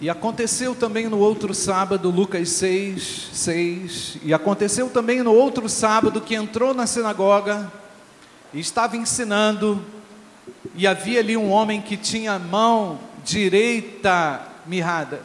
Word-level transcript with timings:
E 0.00 0.08
aconteceu 0.08 0.74
também 0.74 1.08
no 1.08 1.18
outro 1.18 1.52
sábado, 1.52 2.08
Lucas 2.08 2.48
6, 2.50 3.30
6. 3.34 4.16
E 4.22 4.32
aconteceu 4.32 4.88
também 4.88 5.22
no 5.22 5.34
outro 5.34 5.68
sábado 5.68 6.22
que 6.22 6.34
entrou 6.34 6.72
na 6.72 6.86
sinagoga 6.86 7.70
e 8.54 8.58
estava 8.58 8.96
ensinando, 8.96 9.84
e 10.74 10.86
havia 10.86 11.20
ali 11.20 11.36
um 11.36 11.50
homem 11.50 11.82
que 11.82 11.98
tinha 11.98 12.32
a 12.32 12.38
mão 12.38 12.98
direita 13.22 14.40
mirrada. 14.66 15.22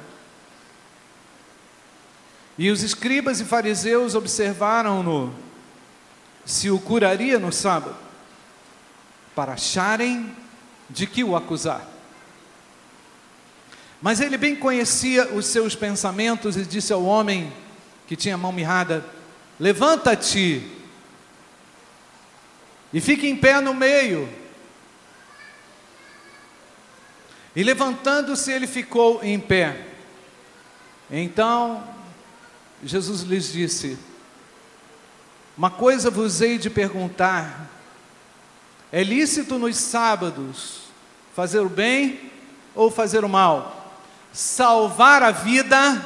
E 2.57 2.69
os 2.69 2.83
escribas 2.83 3.39
e 3.39 3.45
fariseus 3.45 4.13
observaram-no 4.13 5.33
se 6.45 6.69
o 6.69 6.79
curaria 6.79 7.39
no 7.39 7.51
sábado, 7.51 7.95
para 9.33 9.53
acharem 9.53 10.31
de 10.89 11.07
que 11.07 11.23
o 11.23 11.35
acusar. 11.35 11.94
Mas 14.01 14.19
ele 14.19 14.37
bem 14.37 14.55
conhecia 14.55 15.33
os 15.33 15.45
seus 15.45 15.75
pensamentos 15.75 16.57
e 16.57 16.63
disse 16.63 16.93
ao 16.93 17.03
homem 17.03 17.51
que 18.07 18.15
tinha 18.15 18.35
a 18.35 18.37
mão 18.37 18.51
mirrada: 18.51 19.03
Levanta-te 19.59 20.71
e 22.93 23.01
fique 23.01 23.27
em 23.27 23.35
pé 23.35 23.59
no 23.59 23.73
meio. 23.73 24.29
E 27.55 27.63
levantando-se, 27.63 28.51
ele 28.51 28.67
ficou 28.67 29.23
em 29.23 29.39
pé. 29.39 29.85
Então, 31.09 31.83
Jesus 32.83 33.21
lhes 33.21 33.51
disse: 33.51 33.97
Uma 35.57 35.69
coisa 35.69 36.09
vos 36.09 36.41
hei 36.41 36.57
de 36.57 36.69
perguntar: 36.69 37.69
é 38.91 39.03
lícito 39.03 39.57
nos 39.57 39.77
sábados 39.77 40.83
fazer 41.33 41.59
o 41.59 41.69
bem 41.69 42.31
ou 42.73 42.91
fazer 42.91 43.23
o 43.23 43.29
mal? 43.29 43.84
Salvar 44.35 45.23
a 45.23 45.31
vida 45.31 46.03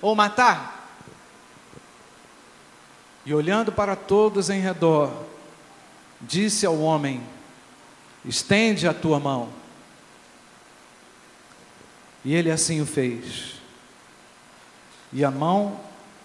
ou 0.00 0.16
matar. 0.16 0.88
E 3.26 3.34
olhando 3.34 3.70
para 3.70 3.94
todos 3.94 4.48
em 4.48 4.60
redor, 4.60 5.12
disse 6.20 6.64
ao 6.64 6.80
homem: 6.80 7.22
Estende 8.24 8.88
a 8.88 8.94
tua 8.94 9.20
mão. 9.20 9.50
E 12.24 12.34
ele 12.34 12.50
assim 12.50 12.80
o 12.80 12.86
fez. 12.86 13.60
E 15.12 15.22
a 15.22 15.30
mão 15.30 15.78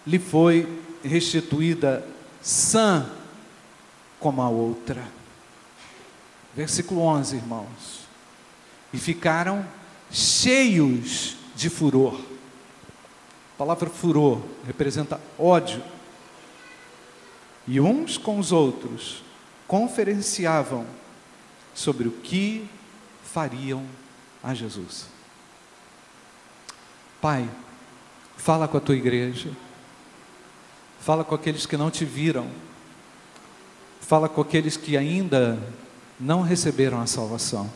lhe 0.05 0.17
foi 0.17 0.81
restituída 1.03 2.07
sã 2.41 3.11
como 4.19 4.41
a 4.41 4.47
outra. 4.47 5.03
Versículo 6.55 7.01
11, 7.01 7.35
irmãos. 7.35 8.07
E 8.93 8.97
ficaram 8.97 9.65
cheios 10.11 11.35
de 11.55 11.69
furor. 11.69 12.19
A 13.55 13.57
palavra 13.57 13.89
furor 13.89 14.41
representa 14.65 15.19
ódio. 15.37 15.83
E 17.67 17.79
uns 17.79 18.17
com 18.17 18.39
os 18.39 18.51
outros 18.51 19.23
conferenciavam 19.67 20.85
sobre 21.73 22.07
o 22.07 22.11
que 22.11 22.67
fariam 23.23 23.85
a 24.43 24.53
Jesus. 24.53 25.07
Pai, 27.19 27.49
fala 28.37 28.67
com 28.67 28.77
a 28.77 28.81
tua 28.81 28.95
igreja, 28.95 29.51
fala 30.99 31.23
com 31.23 31.35
aqueles 31.35 31.65
que 31.65 31.75
não 31.75 31.91
te 31.91 32.05
viram, 32.05 32.47
fala 33.99 34.29
com 34.29 34.39
aqueles 34.39 34.77
que 34.77 34.95
ainda 34.95 35.59
não 36.19 36.41
receberam 36.41 37.01
a 37.01 37.05
salvação. 37.05 37.69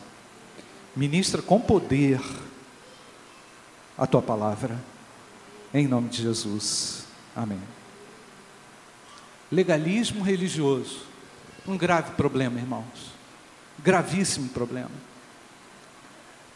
Ministra 0.94 1.40
com 1.40 1.58
poder 1.58 2.20
a 3.96 4.06
tua 4.06 4.20
palavra, 4.20 4.78
em 5.72 5.86
nome 5.86 6.08
de 6.10 6.22
Jesus. 6.22 7.04
Amém. 7.34 7.60
Legalismo 9.50 10.22
religioso, 10.22 11.06
um 11.66 11.76
grave 11.76 12.12
problema, 12.12 12.58
irmãos. 12.58 13.12
Gravíssimo 13.78 14.48
problema. 14.50 14.90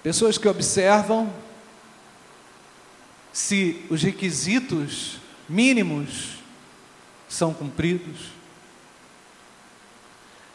Pessoas 0.02 0.38
que 0.38 0.48
observam 0.48 1.32
se 3.32 3.84
os 3.90 4.02
requisitos 4.02 5.18
mínimos 5.48 6.38
são 7.28 7.52
cumpridos. 7.52 8.30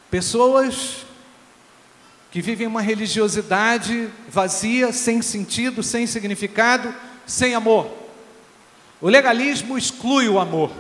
Pessoas 0.10 1.06
que 2.32 2.42
vivem 2.42 2.66
uma 2.66 2.82
religiosidade 2.82 4.10
vazia, 4.30 4.94
sem 4.94 5.22
sentido, 5.22 5.84
sem 5.84 6.08
significado, 6.08 6.96
sem 7.28 7.54
amor. 7.54 7.92
O 9.02 9.10
legalismo 9.10 9.78
exclui 9.78 10.30
o 10.30 10.40
amor. 10.40 10.72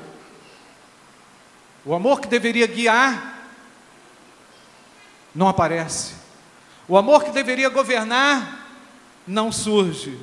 O 1.83 1.93
amor 1.93 2.21
que 2.21 2.27
deveria 2.29 2.65
guiar 2.67 3.49
não 5.35 5.47
aparece. 5.47 6.13
O 6.87 6.95
amor 6.97 7.25
que 7.25 7.31
deveria 7.31 7.67
governar 7.67 8.67
não 9.27 9.51
surge. 9.51 10.17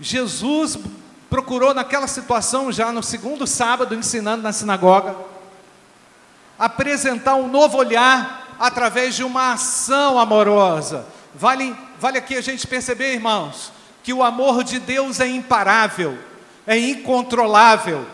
Jesus 0.00 0.78
procurou 1.28 1.74
naquela 1.74 2.06
situação, 2.06 2.72
já 2.72 2.90
no 2.90 3.02
segundo 3.02 3.46
sábado, 3.46 3.94
ensinando 3.94 4.42
na 4.42 4.52
sinagoga, 4.52 5.14
apresentar 6.58 7.34
um 7.34 7.48
novo 7.48 7.76
olhar 7.76 8.41
através 8.62 9.16
de 9.16 9.24
uma 9.24 9.54
ação 9.54 10.20
amorosa. 10.20 11.04
Vale, 11.34 11.76
vale 11.98 12.16
aqui 12.16 12.36
a 12.36 12.40
gente 12.40 12.64
perceber, 12.64 13.12
irmãos, 13.12 13.72
que 14.04 14.12
o 14.12 14.22
amor 14.22 14.62
de 14.62 14.78
Deus 14.78 15.18
é 15.18 15.26
imparável, 15.26 16.16
é 16.64 16.78
incontrolável. 16.78 18.06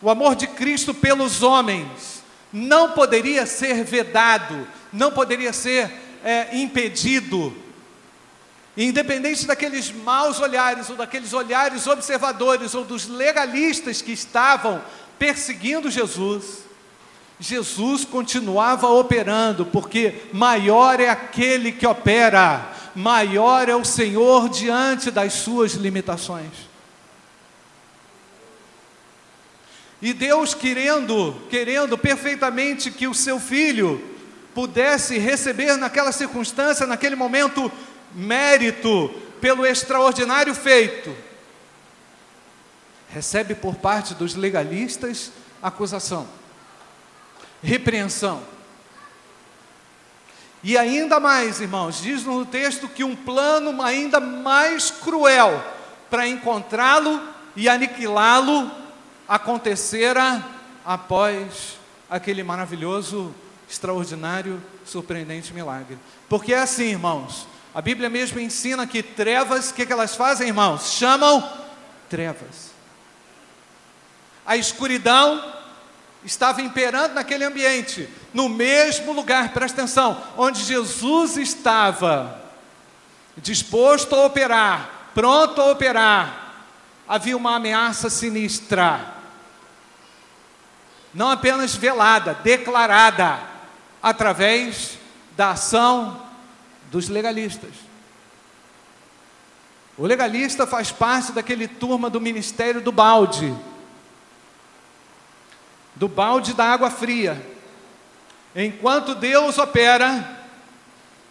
O 0.00 0.08
amor 0.08 0.36
de 0.36 0.46
Cristo 0.46 0.94
pelos 0.94 1.42
homens 1.42 2.22
não 2.52 2.92
poderia 2.92 3.44
ser 3.46 3.82
vedado, 3.82 4.64
não 4.92 5.10
poderia 5.10 5.52
ser 5.52 5.90
é, 6.22 6.56
impedido. 6.56 7.52
Independente 8.76 9.44
daqueles 9.44 9.90
maus 9.90 10.38
olhares, 10.38 10.88
ou 10.88 10.94
daqueles 10.94 11.32
olhares 11.32 11.88
observadores, 11.88 12.76
ou 12.76 12.84
dos 12.84 13.08
legalistas 13.08 14.00
que 14.00 14.12
estavam 14.12 14.80
perseguindo 15.18 15.90
Jesus, 15.90 16.69
Jesus 17.40 18.04
continuava 18.04 18.86
operando, 18.88 19.64
porque 19.64 20.26
maior 20.30 21.00
é 21.00 21.08
aquele 21.08 21.72
que 21.72 21.86
opera, 21.86 22.70
maior 22.94 23.66
é 23.66 23.74
o 23.74 23.84
Senhor 23.84 24.50
diante 24.50 25.10
das 25.10 25.32
suas 25.32 25.72
limitações. 25.72 26.52
E 30.02 30.12
Deus 30.12 30.52
querendo, 30.52 31.34
querendo 31.48 31.96
perfeitamente 31.96 32.90
que 32.90 33.06
o 33.08 33.14
seu 33.14 33.40
filho 33.40 34.02
pudesse 34.54 35.16
receber 35.18 35.76
naquela 35.78 36.12
circunstância, 36.12 36.86
naquele 36.86 37.16
momento, 37.16 37.72
mérito 38.14 39.08
pelo 39.40 39.64
extraordinário 39.64 40.54
feito, 40.54 41.14
recebe 43.08 43.54
por 43.54 43.76
parte 43.76 44.12
dos 44.12 44.34
legalistas 44.34 45.32
acusação 45.62 46.39
repreensão. 47.62 48.42
E 50.62 50.76
ainda 50.76 51.18
mais, 51.18 51.60
irmãos, 51.60 52.02
diz 52.02 52.24
no 52.24 52.44
texto 52.44 52.86
que 52.88 53.02
um 53.02 53.16
plano 53.16 53.80
ainda 53.82 54.20
mais 54.20 54.90
cruel 54.90 55.62
para 56.10 56.28
encontrá-lo 56.28 57.22
e 57.56 57.68
aniquilá-lo 57.68 58.70
acontecera 59.26 60.44
após 60.84 61.78
aquele 62.10 62.42
maravilhoso, 62.42 63.34
extraordinário, 63.68 64.62
surpreendente 64.84 65.54
milagre. 65.54 65.96
Porque 66.28 66.52
é 66.52 66.58
assim, 66.58 66.90
irmãos, 66.90 67.46
a 67.72 67.80
Bíblia 67.80 68.10
mesmo 68.10 68.40
ensina 68.40 68.86
que 68.86 69.02
trevas, 69.02 69.70
o 69.70 69.74
que, 69.74 69.86
que 69.86 69.92
elas 69.92 70.16
fazem, 70.16 70.48
irmãos? 70.48 70.92
Chamam 70.92 71.48
trevas. 72.08 72.72
A 74.44 74.56
escuridão 74.56 75.59
estava 76.24 76.60
imperando 76.60 77.14
naquele 77.14 77.44
ambiente, 77.44 78.08
no 78.32 78.48
mesmo 78.48 79.12
lugar, 79.12 79.52
presta 79.52 79.80
atenção, 79.80 80.22
onde 80.36 80.62
Jesus 80.62 81.36
estava 81.36 82.40
disposto 83.36 84.14
a 84.14 84.26
operar, 84.26 85.10
pronto 85.14 85.60
a 85.60 85.70
operar, 85.70 86.54
havia 87.08 87.36
uma 87.36 87.56
ameaça 87.56 88.10
sinistra, 88.10 89.14
não 91.12 91.30
apenas 91.30 91.74
velada, 91.74 92.34
declarada, 92.34 93.40
através 94.02 94.98
da 95.36 95.50
ação 95.50 96.22
dos 96.90 97.08
legalistas. 97.08 97.70
O 99.98 100.06
legalista 100.06 100.66
faz 100.66 100.90
parte 100.90 101.32
daquele 101.32 101.68
turma 101.68 102.08
do 102.08 102.20
ministério 102.20 102.80
do 102.80 102.92
balde, 102.92 103.54
do 106.00 106.08
balde 106.08 106.54
da 106.54 106.64
água 106.64 106.88
fria. 106.88 107.44
Enquanto 108.56 109.14
Deus 109.14 109.58
opera, 109.58 110.48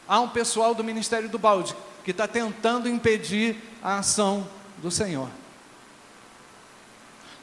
há 0.07 0.19
um 0.19 0.30
pessoal 0.30 0.75
do 0.75 0.83
ministério 0.83 1.27
do 1.27 1.39
balde, 1.39 1.75
que 2.06 2.12
está 2.12 2.27
tentando 2.27 2.88
impedir 2.88 3.57
a 3.81 3.98
ação 3.98 4.48
do 4.77 4.92
Senhor. 4.92 5.27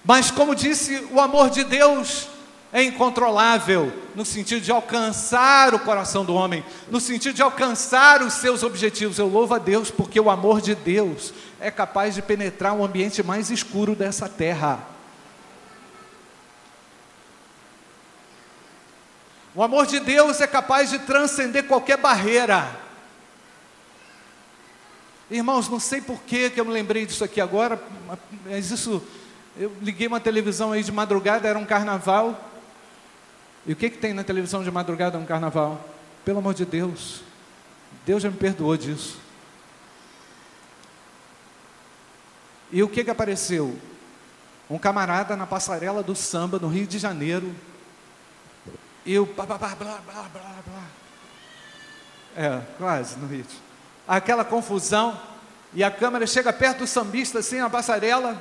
Mas, 0.05 0.31
como 0.31 0.55
disse, 0.55 1.05
o 1.11 1.21
amor 1.21 1.51
de 1.51 1.65
Deus 1.65 2.29
é 2.73 2.85
incontrolável, 2.85 3.93
no 4.15 4.25
sentido 4.25 4.61
de 4.61 4.71
alcançar 4.71 5.75
o 5.75 5.81
coração 5.81 6.25
do 6.25 6.33
homem, 6.33 6.65
no 6.89 7.01
sentido 7.01 7.35
de 7.35 7.43
alcançar 7.43 8.23
os 8.23 8.35
seus 8.35 8.63
objetivos. 8.63 9.19
Eu 9.19 9.27
louvo 9.27 9.53
a 9.53 9.59
Deus 9.59 9.91
porque 9.91 10.21
o 10.21 10.31
amor 10.31 10.61
de 10.61 10.77
Deus 10.77 11.35
é 11.59 11.73
capaz 11.73 12.15
de 12.15 12.23
penetrar 12.23 12.73
o 12.73 12.85
ambiente 12.85 13.21
mais 13.21 13.51
escuro 13.51 13.97
dessa 13.97 14.29
terra. 14.29 14.96
O 19.57 19.63
amor 19.63 19.87
de 19.87 19.99
Deus 19.99 20.39
é 20.43 20.47
capaz 20.47 20.91
de 20.91 20.99
transcender 20.99 21.67
qualquer 21.67 21.97
barreira. 21.97 22.79
Irmãos, 25.31 25.67
não 25.67 25.81
sei 25.81 26.03
por 26.03 26.21
que 26.25 26.53
eu 26.55 26.65
me 26.67 26.71
lembrei 26.71 27.07
disso 27.07 27.25
aqui 27.25 27.41
agora, 27.41 27.83
mas 28.45 28.71
isso, 28.71 29.03
eu 29.57 29.75
liguei 29.81 30.09
uma 30.09 30.21
televisão 30.21 30.73
aí 30.73 30.83
de 30.83 30.93
madrugada, 30.93 31.49
era 31.49 31.59
um 31.59 31.65
carnaval. 31.65 32.39
E 33.67 33.73
o 33.73 33.77
que, 33.77 33.89
que 33.89 33.97
tem 33.97 34.13
na 34.13 34.23
televisão 34.23 34.63
de 34.63 34.71
madrugada 34.71 35.19
no 35.19 35.27
carnaval? 35.27 35.83
Pelo 36.23 36.41
amor 36.41 36.53
de 36.53 36.67
Deus, 36.67 37.23
Deus 38.05 38.23
já 38.23 38.31
me 38.31 38.37
perdoou 38.37 38.77
disso. 38.77 39.19
E 42.71 42.83
o 42.83 42.89
que, 42.91 43.03
que 43.03 43.11
apareceu? 43.11 43.75
Um 44.69 44.77
camarada 44.77 45.35
na 45.35 45.47
passarela 45.47 46.03
do 46.03 46.15
samba 46.15 46.59
no 46.59 46.69
Rio 46.69 46.87
de 46.87 46.99
Janeiro, 46.99 47.55
e 49.07 49.17
o 49.21 49.25
blá, 49.25 49.47
blá, 49.47 49.57
blá, 49.57 49.77
blá, 49.77 49.99
blá, 50.05 50.29
blá. 50.33 50.83
É, 52.37 52.61
quase 52.77 53.17
no 53.17 53.29
ritmo. 53.29 53.61
Aquela 54.07 54.45
confusão, 54.45 55.19
e 55.73 55.85
a 55.85 55.91
câmera 55.91 56.27
chega 56.27 56.53
perto 56.53 56.79
do 56.79 56.87
sambista, 56.89 57.39
assim, 57.39 57.59
na 57.59 57.71
passarela, 57.71 58.37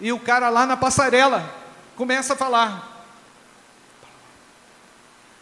e 0.00 0.12
o 0.12 0.20
cara 0.20 0.48
lá 0.48 0.64
na 0.64 0.76
passarela 0.76 1.52
começa 1.96 2.34
a 2.34 2.36
falar: 2.36 3.06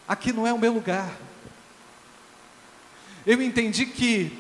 Aqui 0.09 0.33
não 0.33 0.47
é 0.47 0.53
o 0.55 0.59
meu 0.59 0.73
lugar. 0.73 1.11
Eu 3.27 3.43
entendi 3.43 3.85
que 3.85 4.37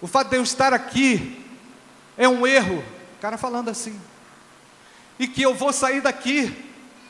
o 0.00 0.08
fato 0.08 0.30
de 0.30 0.36
eu 0.36 0.42
estar 0.42 0.74
aqui 0.74 1.46
é 2.16 2.28
um 2.28 2.44
erro. 2.44 2.84
O 3.16 3.20
cara 3.20 3.38
falando 3.38 3.70
assim. 3.70 3.98
E 5.16 5.28
que 5.28 5.42
eu 5.42 5.54
vou 5.54 5.72
sair 5.72 6.00
daqui 6.00 6.54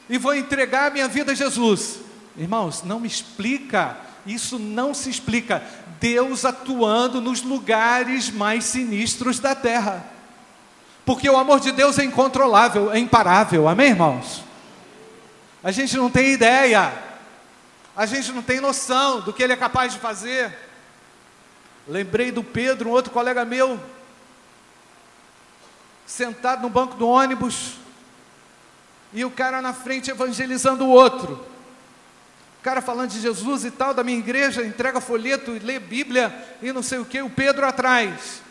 e 0.09 0.19
vou 0.19 0.35
entregar 0.35 0.89
a 0.89 0.91
minha 0.91 1.09
vida 1.09 1.33
a 1.33 1.35
Jesus. 1.35 2.08
Irmãos, 2.39 2.85
não 2.85 3.01
me 3.01 3.09
explica, 3.09 3.97
isso 4.25 4.61
não 4.61 4.95
se 4.95 5.11
explica. 5.11 5.61
Deus 5.99 6.45
atuando 6.45 7.21
nos 7.21 7.43
lugares 7.43 8.31
mais 8.31 8.65
sinistros 8.65 9.41
da 9.41 9.57
terra. 9.57 10.05
Porque 11.05 11.29
o 11.29 11.37
amor 11.37 11.59
de 11.59 11.73
Deus 11.73 11.99
é 11.99 12.05
incontrolável, 12.05 12.93
é 12.93 12.99
imparável, 12.99 13.67
amém, 13.67 13.89
irmãos? 13.89 14.45
A 15.65 15.73
gente 15.73 15.97
não 15.97 16.09
tem 16.09 16.31
ideia, 16.31 16.93
a 17.97 18.07
gente 18.07 18.31
não 18.31 18.43
tem 18.43 18.61
noção 18.61 19.21
do 19.21 19.33
que 19.33 19.43
Ele 19.43 19.55
é 19.55 19.57
capaz 19.57 19.93
de 19.93 19.99
fazer. 19.99 20.57
Lembrei 21.89 22.31
do 22.31 22.45
Pedro, 22.45 22.91
um 22.91 22.93
outro 22.93 23.11
colega 23.11 23.45
meu, 23.45 23.81
sentado 26.07 26.63
no 26.63 26.71
banco 26.71 26.95
do 26.95 27.09
ônibus, 27.09 27.73
e 29.13 29.25
o 29.25 29.31
cara 29.31 29.61
na 29.61 29.73
frente 29.73 30.11
evangelizando 30.11 30.85
o 30.85 30.91
outro 30.91 31.58
cara 32.63 32.81
falando 32.81 33.11
de 33.11 33.21
Jesus 33.21 33.65
e 33.65 33.71
tal, 33.71 33.95
da 33.95 34.03
minha 34.03 34.19
igreja, 34.19 34.65
entrega 34.65 35.01
folheto 35.01 35.55
e 35.57 35.59
lê 35.59 35.79
Bíblia 35.79 36.35
e 36.61 36.73
não 36.73 36.83
sei 36.83 36.99
o 36.99 37.05
que, 37.05 37.23
o 37.23 37.31
Pedro 37.31 37.67
atrás. 37.67 38.43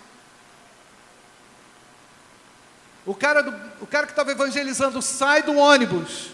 O 3.05 3.13
cara, 3.13 3.41
do, 3.41 3.53
o 3.81 3.87
cara 3.87 4.05
que 4.05 4.11
estava 4.11 4.31
evangelizando 4.31 5.01
sai 5.01 5.43
do 5.43 5.55
ônibus. 5.55 6.31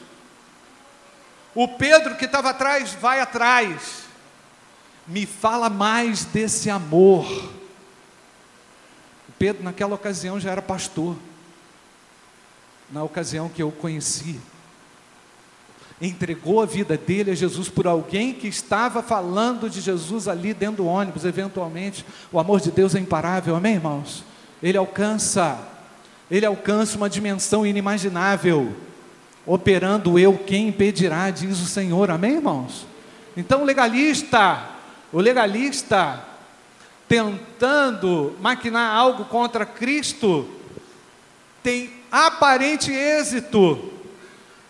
O 1.53 1.67
Pedro 1.67 2.15
que 2.15 2.25
estava 2.25 2.49
atrás 2.49 2.93
vai 2.93 3.19
atrás. 3.19 4.03
Me 5.05 5.25
fala 5.25 5.69
mais 5.69 6.25
desse 6.25 6.69
amor. 6.69 7.25
O 9.29 9.31
Pedro, 9.37 9.63
naquela 9.63 9.93
ocasião, 9.95 10.39
já 10.39 10.51
era 10.51 10.61
pastor. 10.61 11.15
Na 12.89 13.03
ocasião 13.03 13.49
que 13.49 13.61
eu 13.61 13.71
conheci 13.71 14.39
entregou 16.07 16.61
a 16.61 16.65
vida 16.65 16.97
dele 16.97 17.31
a 17.31 17.35
Jesus 17.35 17.69
por 17.69 17.87
alguém 17.87 18.33
que 18.33 18.47
estava 18.47 19.01
falando 19.01 19.69
de 19.69 19.79
Jesus 19.79 20.27
ali 20.27 20.53
dentro 20.53 20.83
do 20.83 20.85
ônibus, 20.85 21.23
eventualmente. 21.23 22.05
O 22.31 22.39
amor 22.39 22.59
de 22.59 22.71
Deus 22.71 22.93
é 22.93 22.99
imparável, 22.99 23.55
amém, 23.55 23.75
irmãos? 23.75 24.23
Ele 24.61 24.77
alcança, 24.77 25.57
ele 26.29 26.45
alcança 26.45 26.97
uma 26.97 27.09
dimensão 27.09 27.65
inimaginável. 27.65 28.75
Operando 29.45 30.19
eu, 30.19 30.37
quem 30.37 30.67
impedirá, 30.67 31.29
diz 31.29 31.59
o 31.61 31.65
Senhor, 31.65 32.11
amém, 32.11 32.35
irmãos? 32.35 32.85
Então, 33.35 33.61
o 33.61 33.65
legalista, 33.65 34.61
o 35.11 35.19
legalista, 35.19 36.23
tentando 37.07 38.35
maquinar 38.41 38.95
algo 38.95 39.25
contra 39.25 39.65
Cristo, 39.65 40.47
tem 41.61 41.89
aparente 42.11 42.91
êxito, 42.91 43.91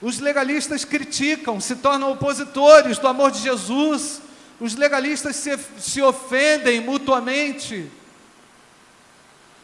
os 0.04 0.20
legalistas 0.20 0.84
criticam, 0.84 1.62
se 1.62 1.78
tornam 1.78 2.12
opositores 2.12 2.98
do 2.98 3.08
amor 3.08 3.32
de 3.32 3.40
Jesus. 3.40 4.22
Os 4.60 4.76
legalistas 4.76 5.38
se, 5.38 5.58
se 5.80 6.02
ofendem 6.02 6.82
mutuamente. 6.82 7.90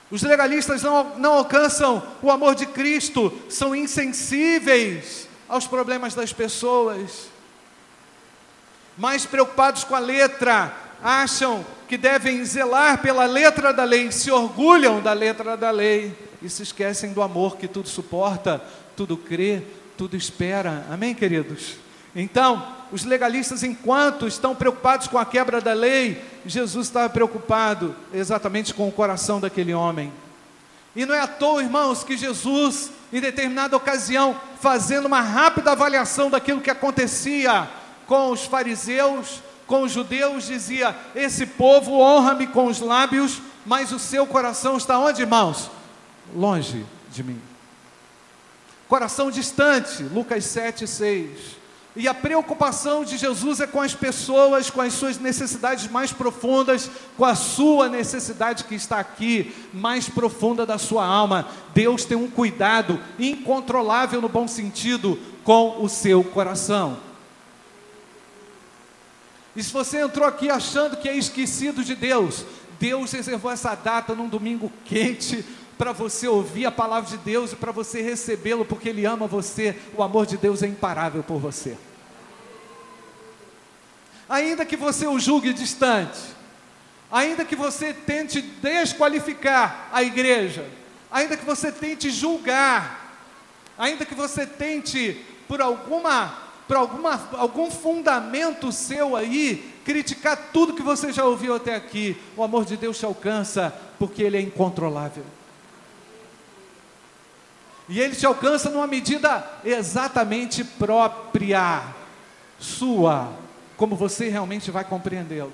Os 0.09 0.23
legalistas 0.23 0.81
não, 0.81 1.17
não 1.17 1.33
alcançam 1.33 2.01
o 2.21 2.31
amor 2.31 2.55
de 2.55 2.65
Cristo, 2.67 3.37
são 3.49 3.75
insensíveis 3.75 5.27
aos 5.49 5.67
problemas 5.67 6.15
das 6.15 6.31
pessoas. 6.31 7.27
Mais 8.97 9.25
preocupados 9.25 9.83
com 9.83 9.93
a 9.93 9.99
letra, 9.99 10.73
acham 11.03 11.65
que 11.85 11.97
devem 11.97 12.45
zelar 12.45 13.01
pela 13.01 13.25
letra 13.25 13.73
da 13.73 13.83
lei, 13.83 14.09
se 14.09 14.31
orgulham 14.31 15.01
da 15.01 15.11
letra 15.11 15.57
da 15.57 15.69
lei 15.69 16.15
e 16.41 16.49
se 16.49 16.63
esquecem 16.63 17.11
do 17.11 17.21
amor 17.21 17.57
que 17.57 17.67
tudo 17.67 17.89
suporta, 17.89 18.63
tudo 18.95 19.17
crê, 19.17 19.63
tudo 19.99 20.15
espera. 20.15 20.85
Amém, 20.89 21.13
queridos? 21.13 21.75
Então, 22.15 22.65
os 22.89 23.03
legalistas, 23.03 23.63
enquanto 23.63 24.27
estão 24.27 24.55
preocupados 24.55 25.07
com 25.07 25.17
a 25.17 25.25
quebra 25.25 25.59
da 25.59 25.73
lei, 25.73 26.23
Jesus 26.45 26.87
estava 26.87 27.09
preocupado 27.09 27.93
exatamente 28.13 28.73
com 28.73 28.87
o 28.87 28.93
coração 28.93 29.41
daquele 29.41 29.73
homem. 29.73 30.09
E 30.95 31.05
não 31.05 31.13
é 31.13 31.19
à 31.19 31.27
toa, 31.27 31.61
irmãos, 31.61 32.01
que 32.01 32.15
Jesus, 32.15 32.91
em 33.11 33.19
determinada 33.19 33.75
ocasião, 33.75 34.39
fazendo 34.61 35.05
uma 35.05 35.19
rápida 35.19 35.73
avaliação 35.73 36.29
daquilo 36.29 36.61
que 36.61 36.71
acontecia 36.71 37.67
com 38.07 38.31
os 38.31 38.45
fariseus, 38.45 39.41
com 39.67 39.81
os 39.81 39.91
judeus, 39.91 40.47
dizia: 40.47 40.95
Esse 41.13 41.45
povo 41.45 41.99
honra-me 41.99 42.47
com 42.47 42.67
os 42.67 42.79
lábios, 42.79 43.41
mas 43.65 43.91
o 43.91 43.99
seu 43.99 44.25
coração 44.25 44.77
está 44.77 44.97
onde, 44.97 45.23
irmãos? 45.23 45.69
Longe 46.33 46.85
de 47.11 47.21
mim 47.21 47.48
coração 48.89 49.29
distante, 49.29 50.01
Lucas 50.01 50.43
7, 50.45 50.87
6. 50.87 51.59
E 51.95 52.07
a 52.07 52.13
preocupação 52.13 53.03
de 53.03 53.17
Jesus 53.17 53.59
é 53.59 53.67
com 53.67 53.81
as 53.81 53.93
pessoas, 53.93 54.69
com 54.69 54.81
as 54.81 54.93
suas 54.93 55.19
necessidades 55.19 55.87
mais 55.87 56.11
profundas, 56.11 56.89
com 57.15 57.23
a 57.23 57.35
sua 57.35 57.87
necessidade 57.87 58.63
que 58.63 58.73
está 58.73 58.99
aqui, 58.99 59.53
mais 59.71 60.09
profunda 60.09 60.65
da 60.65 60.77
sua 60.77 61.05
alma. 61.05 61.47
Deus 61.73 62.03
tem 62.03 62.17
um 62.17 62.29
cuidado 62.29 62.99
incontrolável, 63.19 64.21
no 64.21 64.29
bom 64.29 64.47
sentido, 64.47 65.19
com 65.43 65.83
o 65.83 65.87
seu 65.87 66.23
coração. 66.23 66.97
E 69.55 69.63
se 69.63 69.73
você 69.73 70.01
entrou 70.01 70.27
aqui 70.27 70.49
achando 70.49 70.97
que 70.97 71.09
é 71.09 71.15
esquecido 71.15 71.83
de 71.83 71.95
Deus, 71.95 72.45
Deus 72.79 73.11
reservou 73.11 73.51
essa 73.51 73.75
data 73.75 74.15
num 74.15 74.29
domingo 74.29 74.71
quente, 74.85 75.45
para 75.77 75.93
você 75.93 76.27
ouvir 76.27 76.65
a 76.65 76.71
palavra 76.71 77.09
de 77.09 77.17
Deus 77.17 77.53
e 77.53 77.55
para 77.55 77.71
você 77.71 78.01
recebê-lo, 78.01 78.65
porque 78.65 78.89
Ele 78.89 79.05
ama 79.05 79.27
você, 79.27 79.73
o 79.95 80.03
amor 80.03 80.25
de 80.25 80.35
Deus 80.35 80.61
é 80.61 80.67
imparável 80.67 81.23
por 81.23 81.39
você. 81.39 81.77
Ainda 84.27 84.65
que 84.65 84.75
você 84.75 85.07
o 85.07 85.17
julgue 85.17 85.53
distante, 85.53 86.19
ainda 87.09 87.45
que 87.45 87.55
você 87.55 87.93
tente 87.93 88.41
desqualificar 88.41 89.87
a 89.91 90.03
igreja, 90.03 90.69
ainda 91.09 91.37
que 91.37 91.45
você 91.45 91.71
tente 91.71 92.09
julgar, 92.09 93.17
ainda 93.77 94.05
que 94.05 94.13
você 94.13 94.45
tente, 94.45 95.25
por 95.47 95.61
alguma, 95.61 96.37
por 96.67 96.75
alguma, 96.75 97.29
algum 97.37 97.71
fundamento 97.71 98.69
seu 98.71 99.15
aí, 99.15 99.68
criticar 99.89 100.37
tudo 100.53 100.75
que 100.75 100.83
você 100.83 101.11
já 101.11 101.25
ouviu 101.25 101.55
até 101.55 101.73
aqui, 101.73 102.15
o 102.37 102.43
amor 102.43 102.63
de 102.63 102.77
Deus 102.77 102.99
te 102.99 103.05
alcança, 103.05 103.73
porque 103.97 104.21
Ele 104.21 104.37
é 104.37 104.39
incontrolável. 104.39 105.25
E 107.87 107.99
ele 107.99 108.15
te 108.15 108.23
alcança 108.23 108.69
numa 108.69 108.85
medida 108.85 109.43
exatamente 109.65 110.63
própria, 110.63 111.81
sua, 112.59 113.33
como 113.75 113.95
você 113.95 114.29
realmente 114.29 114.69
vai 114.69 114.83
compreendê-lo. 114.83 115.53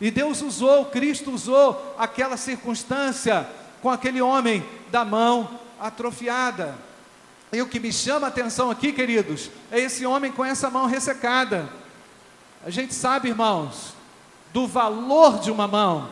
E 0.00 0.10
Deus 0.10 0.40
usou, 0.40 0.86
Cristo 0.86 1.30
usou 1.30 1.94
aquela 1.98 2.38
circunstância 2.38 3.46
com 3.82 3.90
aquele 3.90 4.22
homem 4.22 4.64
da 4.90 5.04
mão 5.04 5.60
atrofiada. 5.78 6.74
E 7.52 7.60
o 7.60 7.68
que 7.68 7.78
me 7.78 7.92
chama 7.92 8.28
a 8.28 8.30
atenção 8.30 8.70
aqui, 8.70 8.94
queridos, 8.94 9.50
é 9.70 9.78
esse 9.78 10.06
homem 10.06 10.32
com 10.32 10.42
essa 10.42 10.70
mão 10.70 10.86
ressecada. 10.86 11.68
A 12.64 12.70
gente 12.70 12.92
sabe, 12.94 13.28
irmãos, 13.28 13.94
do 14.52 14.66
valor 14.66 15.38
de 15.38 15.50
uma 15.50 15.68
mão, 15.68 16.08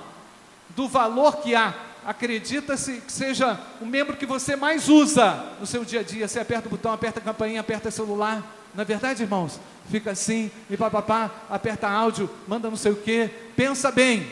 do 0.71 0.89
valor 0.89 1.39
que 1.39 1.55
há. 1.55 1.75
Acredita-se 2.05 3.01
que 3.01 3.11
seja 3.11 3.59
o 3.81 3.87
membro 3.87 4.17
que 4.17 4.27
você 4.27 4.55
mais 4.55 4.89
usa 4.89 5.45
no 5.59 5.67
seu 5.67 5.85
dia 5.85 6.01
a 6.01 6.03
dia. 6.05 6.29
Você 6.29 6.39
aperta 6.39 6.69
o 6.69 6.71
botão, 6.71 6.93
aperta 6.93 7.19
a 7.19 7.23
campainha, 7.23 7.61
aperta 7.61 7.91
celular. 7.91 8.45
Na 8.75 8.85
verdade, 8.85 9.23
irmãos, 9.23 9.59
fica 9.91 10.13
assim, 10.13 10.51
e 10.71 10.77
papapá, 10.77 11.31
aperta 11.51 11.89
áudio, 11.89 12.31
manda 12.47 12.71
não 12.71 12.77
sei 12.77 12.93
o 12.93 12.97
que. 12.97 13.29
Pensa 13.57 13.91
bem, 13.91 14.31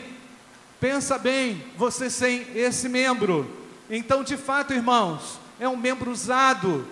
pensa 0.79 1.17
bem, 1.17 1.63
você 1.75 2.09
sem 2.09 2.45
esse 2.55 2.87
membro. 2.87 3.49
Então, 3.89 4.23
de 4.23 4.37
fato, 4.37 4.73
irmãos, 4.73 5.39
é 5.59 5.67
um 5.67 5.75
membro 5.75 6.11
usado. 6.11 6.87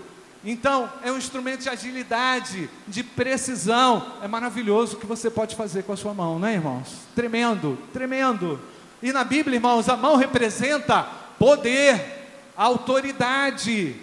Então, 0.45 0.89
é 1.01 1.11
um 1.11 1.17
instrumento 1.17 1.61
de 1.61 1.69
agilidade, 1.69 2.69
de 2.87 3.01
precisão. 3.01 4.05
É 4.21 4.27
maravilhoso 4.27 4.97
o 4.97 4.99
que 4.99 5.05
você 5.05 5.29
pode 5.29 5.55
fazer 5.55 5.83
com 5.83 5.93
a 5.93 5.97
sua 5.97 6.13
mão, 6.13 6.37
né, 6.37 6.53
irmãos? 6.53 6.89
Tremendo, 7.15 7.77
tremendo. 7.93 8.59
E 9.01 9.13
na 9.13 9.23
Bíblia, 9.23 9.55
irmãos, 9.55 9.87
a 9.87 9.95
mão 9.95 10.17
representa 10.17 11.07
poder, 11.39 12.51
autoridade, 12.57 13.95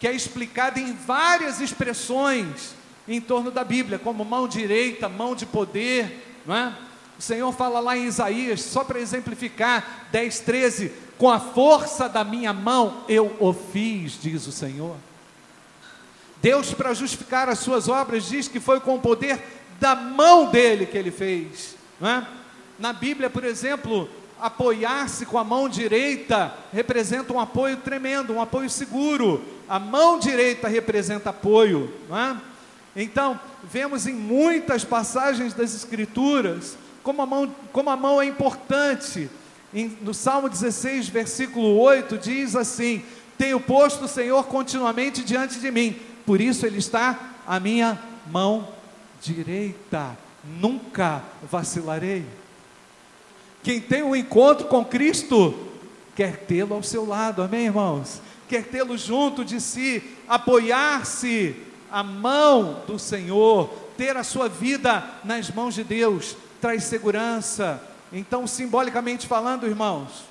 que 0.00 0.08
é 0.08 0.12
explicada 0.12 0.80
em 0.80 0.94
várias 0.94 1.60
expressões 1.60 2.74
em 3.06 3.20
torno 3.20 3.50
da 3.50 3.62
Bíblia, 3.62 3.98
como 3.98 4.24
mão 4.24 4.48
direita, 4.48 5.08
mão 5.08 5.34
de 5.34 5.46
poder, 5.46 6.40
não 6.44 6.56
é? 6.56 6.74
O 7.18 7.22
Senhor 7.22 7.50
fala 7.52 7.80
lá 7.80 7.96
em 7.96 8.04
Isaías, 8.04 8.62
só 8.62 8.84
para 8.84 9.00
exemplificar, 9.00 10.08
10, 10.10 10.40
13: 10.40 10.92
com 11.16 11.30
a 11.30 11.40
força 11.40 12.08
da 12.08 12.24
minha 12.24 12.52
mão 12.52 13.04
eu 13.08 13.34
o 13.40 13.52
fiz, 13.52 14.20
diz 14.20 14.46
o 14.46 14.52
Senhor. 14.52 14.96
Deus, 16.42 16.72
para 16.72 16.94
justificar 16.94 17.48
as 17.48 17.58
suas 17.58 17.88
obras, 17.88 18.28
diz 18.28 18.48
que 18.48 18.60
foi 18.60 18.80
com 18.80 18.96
o 18.96 19.00
poder 19.00 19.42
da 19.80 19.94
mão 19.94 20.50
dele 20.50 20.86
que 20.86 20.96
ele 20.96 21.10
fez. 21.10 21.76
É? 22.00 22.22
Na 22.78 22.92
Bíblia, 22.92 23.30
por 23.30 23.44
exemplo, 23.44 24.08
apoiar-se 24.40 25.26
com 25.26 25.38
a 25.38 25.44
mão 25.44 25.68
direita 25.68 26.52
representa 26.72 27.32
um 27.32 27.40
apoio 27.40 27.78
tremendo, 27.78 28.34
um 28.34 28.40
apoio 28.40 28.68
seguro. 28.68 29.42
A 29.68 29.78
mão 29.78 30.18
direita 30.18 30.68
representa 30.68 31.30
apoio. 31.30 31.92
É? 32.10 32.36
Então, 33.02 33.38
vemos 33.64 34.06
em 34.06 34.14
muitas 34.14 34.84
passagens 34.84 35.52
das 35.52 35.74
Escrituras 35.74 36.76
como 37.02 37.22
a 37.22 37.26
mão, 37.26 37.54
como 37.72 37.88
a 37.88 37.96
mão 37.96 38.20
é 38.20 38.26
importante. 38.26 39.30
Em, 39.72 39.96
no 40.00 40.12
Salmo 40.12 40.48
16, 40.48 41.08
versículo 41.08 41.78
8, 41.78 42.18
diz 42.18 42.56
assim: 42.56 43.04
Tenho 43.38 43.60
posto 43.60 44.06
o 44.06 44.08
Senhor 44.08 44.44
continuamente 44.46 45.22
diante 45.22 45.60
de 45.60 45.70
mim, 45.70 45.96
por 46.26 46.40
isso 46.40 46.66
Ele 46.66 46.78
está 46.78 47.34
à 47.46 47.60
minha 47.60 47.98
mão 48.26 48.68
direita, 49.22 50.16
nunca 50.44 51.22
vacilarei. 51.50 52.26
Quem 53.62 53.80
tem 53.80 54.02
um 54.02 54.14
encontro 54.14 54.66
com 54.66 54.84
Cristo, 54.84 55.54
quer 56.14 56.44
tê-lo 56.44 56.74
ao 56.74 56.82
seu 56.82 57.06
lado, 57.06 57.42
amém, 57.42 57.66
irmãos? 57.66 58.20
Quer 58.48 58.64
tê-lo 58.64 58.98
junto 58.98 59.44
de 59.44 59.60
si, 59.60 60.02
apoiar-se 60.28 61.56
a 61.90 62.02
mão 62.02 62.82
do 62.86 62.98
Senhor, 62.98 63.68
ter 63.96 64.16
a 64.16 64.22
sua 64.22 64.48
vida 64.48 65.04
nas 65.24 65.50
mãos 65.50 65.74
de 65.74 65.82
Deus, 65.82 66.36
traz 66.60 66.84
segurança. 66.84 67.82
Então, 68.12 68.46
simbolicamente 68.46 69.26
falando, 69.26 69.66
irmãos, 69.66 70.24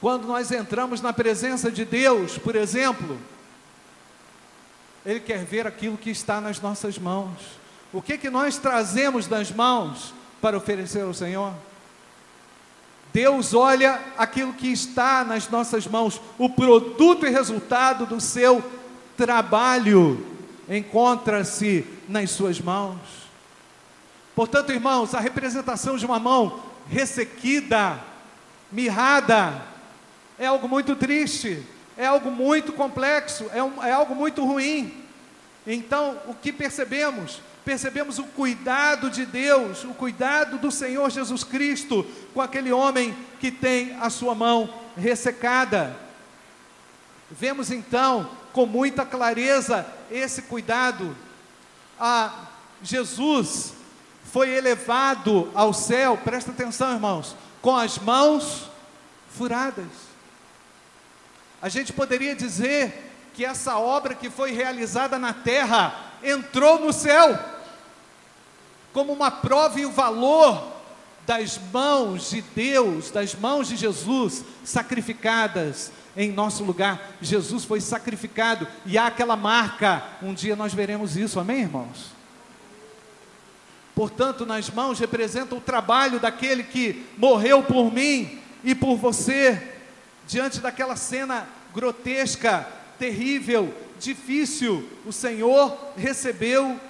quando 0.00 0.26
nós 0.26 0.50
entramos 0.50 1.00
na 1.00 1.12
presença 1.12 1.70
de 1.70 1.84
Deus, 1.84 2.38
por 2.38 2.54
exemplo, 2.54 3.18
Ele 5.06 5.20
quer 5.20 5.44
ver 5.44 5.68
aquilo 5.68 5.96
que 5.96 6.10
está 6.10 6.40
nas 6.40 6.60
nossas 6.60 6.98
mãos. 6.98 7.38
O 7.92 8.02
que 8.02 8.18
que 8.18 8.28
nós 8.28 8.58
trazemos 8.58 9.28
das 9.28 9.52
mãos 9.52 10.12
para 10.42 10.56
oferecer 10.56 11.02
ao 11.02 11.14
Senhor? 11.14 11.54
Deus 13.12 13.54
olha 13.54 14.00
aquilo 14.18 14.52
que 14.52 14.66
está 14.66 15.24
nas 15.24 15.48
nossas 15.48 15.86
mãos, 15.86 16.20
o 16.36 16.50
produto 16.50 17.24
e 17.24 17.30
resultado 17.30 18.04
do 18.04 18.20
seu 18.20 18.62
trabalho 19.16 20.26
encontra-se 20.68 21.86
nas 22.08 22.32
suas 22.32 22.60
mãos. 22.60 22.98
Portanto, 24.34 24.72
irmãos, 24.72 25.14
a 25.14 25.20
representação 25.20 25.96
de 25.96 26.04
uma 26.04 26.18
mão 26.18 26.60
ressequida, 26.90 27.98
mirrada, 28.70 29.62
é 30.38 30.46
algo 30.46 30.68
muito 30.68 30.94
triste, 30.94 31.64
é 31.96 32.06
algo 32.06 32.30
muito 32.30 32.72
complexo, 32.72 33.50
é, 33.52 33.62
um, 33.62 33.82
é 33.82 33.92
algo 33.92 34.14
muito 34.14 34.44
ruim. 34.44 35.04
Então, 35.66 36.18
o 36.26 36.34
que 36.34 36.52
percebemos? 36.52 37.40
Percebemos 37.64 38.18
o 38.18 38.24
cuidado 38.24 39.10
de 39.10 39.26
Deus, 39.26 39.82
o 39.82 39.94
cuidado 39.94 40.58
do 40.58 40.70
Senhor 40.70 41.10
Jesus 41.10 41.42
Cristo 41.42 42.06
com 42.32 42.40
aquele 42.40 42.70
homem 42.70 43.16
que 43.40 43.50
tem 43.50 43.96
a 44.00 44.08
sua 44.08 44.34
mão 44.34 44.72
ressecada. 44.96 45.96
Vemos 47.30 47.72
então 47.72 48.30
com 48.52 48.66
muita 48.66 49.04
clareza 49.04 49.84
esse 50.10 50.42
cuidado. 50.42 51.16
Jesus 52.80 53.72
foi 54.32 54.50
elevado 54.50 55.50
ao 55.54 55.72
céu, 55.72 56.16
presta 56.22 56.52
atenção, 56.52 56.92
irmãos, 56.92 57.34
com 57.60 57.74
as 57.74 57.98
mãos 57.98 58.70
furadas. 59.36 60.05
A 61.60 61.68
gente 61.68 61.92
poderia 61.92 62.34
dizer 62.34 63.12
que 63.34 63.44
essa 63.44 63.78
obra 63.78 64.14
que 64.14 64.30
foi 64.30 64.52
realizada 64.52 65.18
na 65.18 65.32
terra 65.32 65.94
entrou 66.22 66.80
no 66.80 66.92
céu, 66.92 67.38
como 68.92 69.12
uma 69.12 69.30
prova 69.30 69.78
e 69.78 69.86
o 69.86 69.90
valor 69.90 70.76
das 71.26 71.58
mãos 71.72 72.30
de 72.30 72.40
Deus, 72.40 73.10
das 73.10 73.34
mãos 73.34 73.68
de 73.68 73.76
Jesus 73.76 74.44
sacrificadas 74.64 75.90
em 76.16 76.32
nosso 76.32 76.64
lugar. 76.64 77.12
Jesus 77.20 77.64
foi 77.64 77.80
sacrificado 77.80 78.66
e 78.86 78.96
há 78.96 79.08
aquela 79.08 79.36
marca. 79.36 80.02
Um 80.22 80.32
dia 80.32 80.56
nós 80.56 80.72
veremos 80.72 81.16
isso, 81.16 81.38
amém, 81.38 81.62
irmãos? 81.62 82.16
Portanto, 83.94 84.46
nas 84.46 84.70
mãos 84.70 84.98
representa 84.98 85.54
o 85.54 85.60
trabalho 85.60 86.20
daquele 86.20 86.62
que 86.62 87.06
morreu 87.18 87.62
por 87.62 87.92
mim 87.92 88.38
e 88.62 88.74
por 88.74 88.96
você, 88.96 89.75
diante 90.26 90.60
daquela 90.60 90.96
cena 90.96 91.48
grotesca, 91.74 92.66
terrível, 92.98 93.74
difícil, 93.98 94.88
o 95.04 95.12
Senhor 95.12 95.76
recebeu 95.96 96.80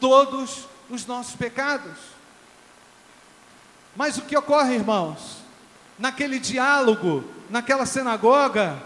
todos 0.00 0.66
os 0.88 1.06
nossos 1.06 1.34
pecados. 1.36 1.96
Mas 3.96 4.18
o 4.18 4.22
que 4.22 4.36
ocorre, 4.36 4.74
irmãos? 4.74 5.38
Naquele 5.98 6.38
diálogo 6.38 7.24
naquela 7.48 7.86
sinagoga, 7.86 8.82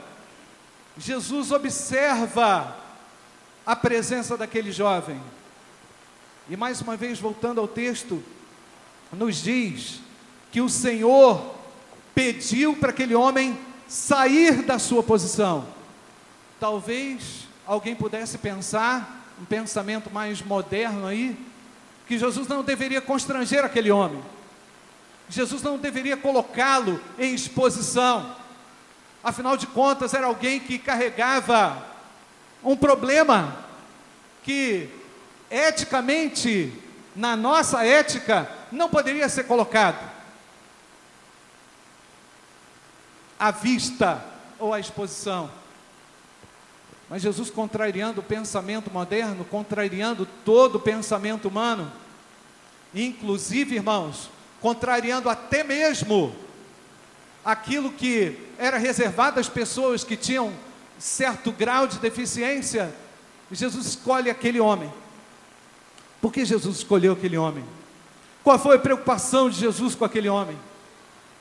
Jesus 0.97 1.53
observa 1.53 2.77
a 3.65 3.77
presença 3.77 4.37
daquele 4.37 4.73
jovem. 4.73 5.21
E 6.49 6.57
mais 6.57 6.81
uma 6.81 6.97
vez, 6.97 7.21
voltando 7.21 7.61
ao 7.61 7.69
texto, 7.69 8.23
nos 9.13 9.37
diz 9.43 10.01
que 10.51 10.61
o 10.61 10.69
Senhor 10.69 11.55
pediu 12.15 12.75
para 12.77 12.91
aquele 12.91 13.15
homem 13.15 13.59
sair 13.89 14.63
da 14.63 14.79
sua 14.79 15.03
posição. 15.03 15.67
Talvez 16.61 17.49
alguém 17.67 17.97
pudesse 17.97 18.39
pensar, 18.39 19.25
um 19.41 19.45
pensamento 19.45 20.11
mais 20.11 20.43
moderno 20.43 21.07
aí, 21.07 21.37
que 22.07 22.19
Jesus 22.19 22.47
não 22.47 22.63
deveria 22.63 23.01
constranger 23.01 23.65
aquele 23.65 23.91
homem. 23.91 24.23
Jesus 25.29 25.63
não 25.63 25.77
deveria 25.77 26.17
colocá-lo 26.17 27.01
em 27.19 27.35
exposição 27.35 28.37
afinal 29.23 29.57
de 29.57 29.67
contas, 29.67 30.15
era 30.15 30.27
alguém 30.27 30.61
que 30.61 30.79
carregava 30.79 31.77
um 32.63 32.77
problema 32.77 33.57
que, 34.43 34.89
eticamente, 35.51 36.73
na 37.15 37.37
nossa 37.37 37.85
ética, 37.85 38.49
não 38.71 38.89
poderia 38.89 39.29
ser 39.29 39.45
colocado 39.45 40.08
à 43.39 43.51
vista 43.51 44.25
ou 44.59 44.75
à 44.75 44.81
exposição. 44.81 45.51
Mas 47.09 47.23
Jesus, 47.23 47.49
contrariando 47.51 48.21
o 48.21 48.25
pensamento 48.25 48.91
moderno, 48.91 49.45
contrariando 49.45 50.27
todo 50.45 50.77
o 50.77 50.81
pensamento 50.81 51.49
humano, 51.49 51.91
inclusive, 52.95 53.77
irmãos, 53.77 54.31
contrariando 54.61 55.29
até 55.29 55.65
mesmo 55.65 56.35
aquilo 57.45 57.93
que 57.93 58.37
era 58.59 58.77
reservado 58.77 59.41
às 59.41 59.49
pessoas 59.49 60.05
que 60.05 60.17
tinham 60.17 60.53
certo 60.99 61.51
grau 61.53 61.87
de 61.87 61.99
deficiência, 61.99 62.93
Jesus 63.51 63.87
escolhe 63.87 64.29
aquele 64.29 64.61
homem. 64.61 64.93
Por 66.21 66.33
que 66.33 66.45
Jesus 66.45 66.79
escolheu 66.79 67.13
aquele 67.15 67.39
homem? 67.39 67.65
Qual 68.45 68.59
foi 68.59 68.77
a 68.77 68.81
preocupação 68.81 69.49
de 69.49 69.59
Jesus 69.59 69.95
com 69.95 70.05
aquele 70.05 70.29
homem? 70.29 70.59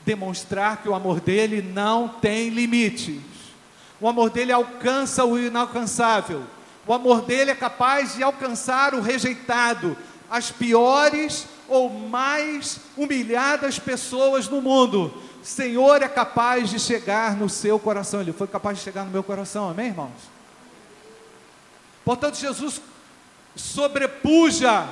Demonstrar 0.08 0.78
que 0.78 0.88
o 0.88 0.96
amor 0.96 1.20
dele 1.20 1.62
não 1.62 2.08
tem 2.08 2.48
limites. 2.48 3.20
O 4.00 4.08
amor 4.08 4.30
dele 4.30 4.54
alcança 4.54 5.26
o 5.26 5.38
inalcançável. 5.38 6.44
O 6.88 6.94
amor 6.94 7.24
dele 7.24 7.52
é 7.52 7.56
capaz 7.56 8.16
de 8.16 8.24
alcançar 8.24 8.94
o 8.94 9.02
rejeitado, 9.02 9.98
as 10.30 10.50
piores 10.50 11.46
ou 11.68 11.90
mais 11.90 12.80
humilhadas 12.96 13.80
pessoas 13.80 14.48
no 14.48 14.62
mundo. 14.62 15.14
Senhor 15.44 16.02
é 16.02 16.08
capaz 16.08 16.70
de 16.70 16.80
chegar 16.80 17.36
no 17.36 17.50
seu 17.50 17.78
coração. 17.78 18.22
Ele 18.22 18.32
foi 18.32 18.48
capaz 18.48 18.78
de 18.78 18.86
chegar 18.86 19.04
no 19.04 19.12
meu 19.12 19.24
coração, 19.24 19.70
amém, 19.70 19.88
irmãos? 19.88 20.38
Portanto, 22.06 22.38
Jesus 22.38 22.80
sobrepuja 23.58 24.88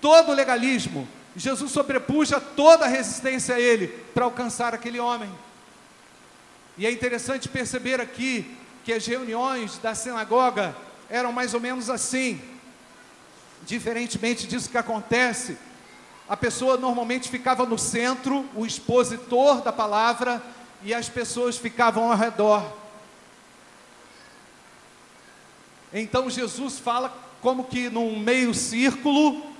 todo 0.00 0.30
o 0.30 0.34
legalismo, 0.34 1.06
Jesus 1.36 1.70
sobrepuja 1.70 2.40
toda 2.40 2.86
a 2.86 2.88
resistência 2.88 3.54
a 3.54 3.60
ele 3.60 3.88
para 4.14 4.24
alcançar 4.24 4.74
aquele 4.74 4.98
homem. 4.98 5.30
E 6.78 6.86
é 6.86 6.90
interessante 6.90 7.48
perceber 7.48 8.00
aqui 8.00 8.56
que 8.84 8.92
as 8.92 9.06
reuniões 9.06 9.76
da 9.78 9.94
sinagoga 9.94 10.74
eram 11.10 11.32
mais 11.32 11.52
ou 11.52 11.60
menos 11.60 11.90
assim. 11.90 12.40
Diferentemente 13.66 14.46
disso 14.46 14.70
que 14.70 14.78
acontece, 14.78 15.58
a 16.28 16.36
pessoa 16.36 16.76
normalmente 16.76 17.28
ficava 17.28 17.66
no 17.66 17.78
centro, 17.78 18.48
o 18.54 18.64
expositor 18.64 19.60
da 19.60 19.72
palavra, 19.72 20.42
e 20.82 20.94
as 20.94 21.08
pessoas 21.08 21.56
ficavam 21.58 22.10
ao 22.10 22.16
redor. 22.16 22.64
Então 25.92 26.30
Jesus 26.30 26.78
fala 26.78 27.14
como 27.40 27.64
que 27.64 27.88
num 27.88 28.18
meio 28.18 28.52
círculo, 28.54 29.55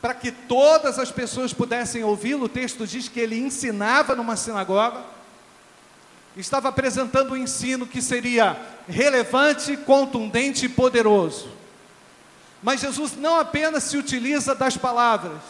para 0.00 0.14
que 0.14 0.30
todas 0.30 0.98
as 0.98 1.10
pessoas 1.10 1.52
pudessem 1.52 2.04
ouvi-lo. 2.04 2.44
O 2.44 2.48
texto 2.48 2.86
diz 2.86 3.08
que 3.08 3.20
ele 3.20 3.38
ensinava 3.38 4.14
numa 4.14 4.36
sinagoga, 4.36 5.02
estava 6.36 6.68
apresentando 6.68 7.32
um 7.32 7.36
ensino 7.36 7.86
que 7.86 8.00
seria 8.00 8.60
relevante, 8.88 9.76
contundente 9.76 10.66
e 10.66 10.68
poderoso. 10.68 11.50
Mas 12.62 12.80
Jesus 12.80 13.16
não 13.16 13.38
apenas 13.38 13.84
se 13.84 13.96
utiliza 13.96 14.54
das 14.54 14.76
palavras, 14.76 15.40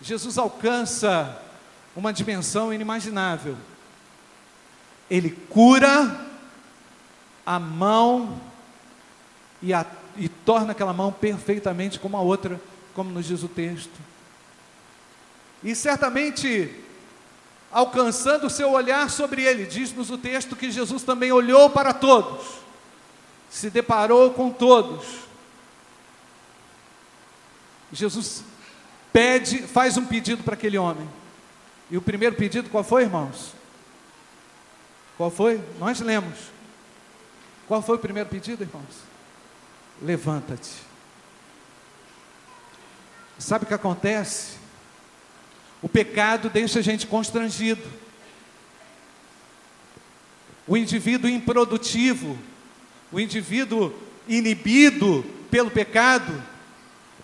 Jesus 0.00 0.38
alcança 0.38 1.40
uma 1.94 2.12
dimensão 2.12 2.72
inimaginável. 2.72 3.56
Ele 5.10 5.30
cura 5.50 6.26
a 7.44 7.58
mão 7.58 8.40
e, 9.60 9.74
a, 9.74 9.84
e 10.16 10.28
torna 10.28 10.72
aquela 10.72 10.92
mão 10.92 11.12
perfeitamente 11.12 11.98
como 11.98 12.16
a 12.16 12.20
outra, 12.20 12.60
como 12.94 13.10
nos 13.10 13.26
diz 13.26 13.42
o 13.42 13.48
texto. 13.48 13.98
E 15.62 15.74
certamente, 15.74 16.74
alcançando 17.70 18.46
o 18.46 18.50
seu 18.50 18.70
olhar 18.70 19.08
sobre 19.10 19.42
ele, 19.42 19.66
diz-nos 19.66 20.10
o 20.10 20.18
texto 20.18 20.56
que 20.56 20.70
Jesus 20.70 21.02
também 21.02 21.32
olhou 21.32 21.70
para 21.70 21.92
todos, 21.92 22.46
se 23.50 23.70
deparou 23.70 24.32
com 24.32 24.50
todos. 24.50 25.06
Jesus 27.92 28.44
pede, 29.12 29.58
faz 29.62 29.96
um 29.96 30.06
pedido 30.06 30.42
para 30.42 30.54
aquele 30.54 30.78
homem. 30.78 31.08
E 31.90 31.96
o 31.96 32.02
primeiro 32.02 32.36
pedido 32.36 32.70
qual 32.70 32.84
foi, 32.84 33.02
irmãos? 33.02 33.52
Qual 35.16 35.30
foi? 35.30 35.60
Nós 35.78 36.00
lemos. 36.00 36.38
Qual 37.66 37.82
foi 37.82 37.96
o 37.96 38.00
primeiro 38.00 38.28
pedido, 38.28 38.62
irmãos? 38.62 39.10
Levanta-te. 40.00 40.89
Sabe 43.40 43.64
o 43.64 43.66
que 43.68 43.74
acontece? 43.74 44.58
O 45.80 45.88
pecado 45.88 46.50
deixa 46.50 46.80
a 46.80 46.82
gente 46.82 47.06
constrangido. 47.06 47.82
O 50.68 50.76
indivíduo 50.76 51.28
improdutivo, 51.28 52.38
o 53.10 53.18
indivíduo 53.18 53.94
inibido 54.28 55.24
pelo 55.50 55.70
pecado, 55.70 56.40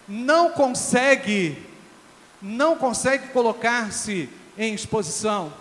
não 0.09 0.51
consegue, 0.51 1.63
não 2.41 2.77
consegue 2.77 3.29
colocar-se 3.29 4.31
em 4.57 4.73
exposição. 4.75 5.53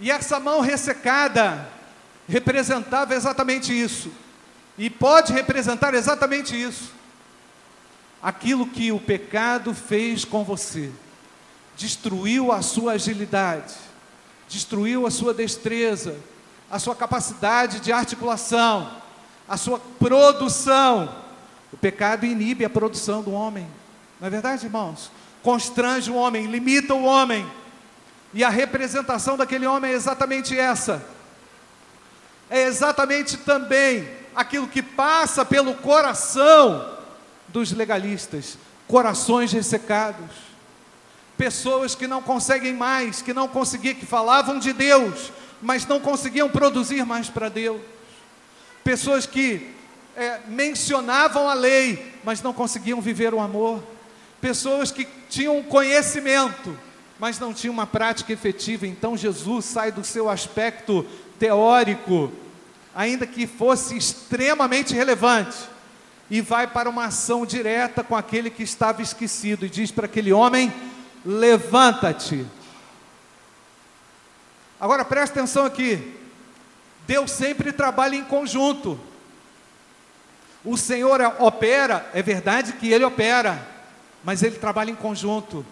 E 0.00 0.10
essa 0.10 0.40
mão 0.40 0.62
ressecada, 0.62 1.68
representava 2.26 3.14
exatamente 3.14 3.78
isso. 3.78 4.10
E 4.78 4.88
pode 4.88 5.32
representar 5.34 5.92
exatamente 5.92 6.60
isso. 6.60 7.01
Aquilo 8.22 8.66
que 8.66 8.92
o 8.92 9.00
pecado 9.00 9.74
fez 9.74 10.24
com 10.24 10.44
você, 10.44 10.90
destruiu 11.76 12.52
a 12.52 12.62
sua 12.62 12.92
agilidade, 12.92 13.74
destruiu 14.48 15.06
a 15.06 15.10
sua 15.10 15.34
destreza, 15.34 16.16
a 16.70 16.78
sua 16.78 16.94
capacidade 16.94 17.80
de 17.80 17.92
articulação, 17.92 18.90
a 19.48 19.56
sua 19.56 19.80
produção. 19.98 21.12
O 21.72 21.76
pecado 21.76 22.24
inibe 22.24 22.64
a 22.64 22.70
produção 22.70 23.22
do 23.22 23.32
homem, 23.32 23.66
não 24.20 24.28
é 24.28 24.30
verdade, 24.30 24.66
irmãos? 24.66 25.10
Constrange 25.42 26.10
o 26.10 26.14
homem, 26.14 26.46
limita 26.46 26.94
o 26.94 27.04
homem, 27.04 27.44
e 28.32 28.44
a 28.44 28.48
representação 28.48 29.36
daquele 29.36 29.66
homem 29.66 29.90
é 29.90 29.94
exatamente 29.94 30.56
essa 30.56 31.04
é 32.52 32.64
exatamente 32.64 33.38
também 33.38 34.06
aquilo 34.36 34.68
que 34.68 34.82
passa 34.82 35.42
pelo 35.42 35.72
coração 35.72 36.91
dos 37.52 37.72
legalistas, 37.72 38.56
corações 38.88 39.52
ressecados, 39.52 40.30
pessoas 41.36 41.94
que 41.94 42.06
não 42.06 42.22
conseguem 42.22 42.72
mais, 42.72 43.22
que 43.22 43.32
não 43.32 43.48
conseguiam, 43.48 43.94
que 43.94 44.06
falavam 44.06 44.58
de 44.58 44.72
Deus, 44.72 45.32
mas 45.60 45.86
não 45.86 46.00
conseguiam 46.00 46.48
produzir 46.48 47.04
mais 47.04 47.28
para 47.28 47.48
Deus, 47.48 47.80
pessoas 48.82 49.26
que 49.26 49.74
é, 50.16 50.40
mencionavam 50.48 51.48
a 51.48 51.54
lei, 51.54 52.12
mas 52.24 52.42
não 52.42 52.52
conseguiam 52.52 53.00
viver 53.00 53.32
o 53.34 53.40
amor, 53.40 53.82
pessoas 54.40 54.90
que 54.90 55.06
tinham 55.28 55.62
conhecimento, 55.62 56.78
mas 57.18 57.38
não 57.38 57.54
tinham 57.54 57.72
uma 57.72 57.86
prática 57.86 58.32
efetiva. 58.32 58.86
Então 58.86 59.16
Jesus 59.16 59.64
sai 59.64 59.92
do 59.92 60.04
seu 60.04 60.28
aspecto 60.28 61.06
teórico 61.38 62.32
ainda 62.94 63.26
que 63.26 63.46
fosse 63.46 63.96
extremamente 63.96 64.94
relevante, 64.94 65.56
e 66.32 66.40
vai 66.40 66.66
para 66.66 66.88
uma 66.88 67.04
ação 67.04 67.44
direta 67.44 68.02
com 68.02 68.16
aquele 68.16 68.48
que 68.48 68.62
estava 68.62 69.02
esquecido, 69.02 69.66
e 69.66 69.68
diz 69.68 69.90
para 69.90 70.06
aquele 70.06 70.32
homem: 70.32 70.72
levanta-te. 71.26 72.46
Agora 74.80 75.04
preste 75.04 75.32
atenção 75.32 75.66
aqui, 75.66 76.16
Deus 77.06 77.30
sempre 77.30 77.70
trabalha 77.70 78.16
em 78.16 78.24
conjunto. 78.24 78.98
O 80.64 80.74
Senhor 80.78 81.20
opera, 81.38 82.10
é 82.14 82.22
verdade 82.22 82.72
que 82.72 82.90
Ele 82.90 83.04
opera, 83.04 83.68
mas 84.24 84.42
Ele 84.42 84.56
trabalha 84.56 84.90
em 84.90 84.96
conjunto. 84.96 85.66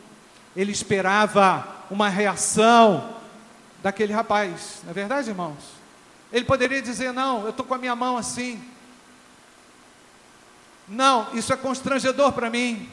Ele 0.54 0.72
esperava 0.72 1.66
uma 1.90 2.10
reação 2.10 3.16
daquele 3.82 4.12
rapaz, 4.12 4.80
não 4.82 4.90
é 4.90 4.92
verdade, 4.92 5.30
irmãos? 5.30 5.56
Ele 6.30 6.44
poderia 6.44 6.82
dizer: 6.82 7.14
Não, 7.14 7.44
eu 7.44 7.48
estou 7.50 7.64
com 7.64 7.72
a 7.72 7.78
minha 7.78 7.96
mão 7.96 8.18
assim. 8.18 8.62
Não, 10.90 11.28
isso 11.34 11.52
é 11.52 11.56
constrangedor 11.56 12.32
para 12.32 12.50
mim. 12.50 12.90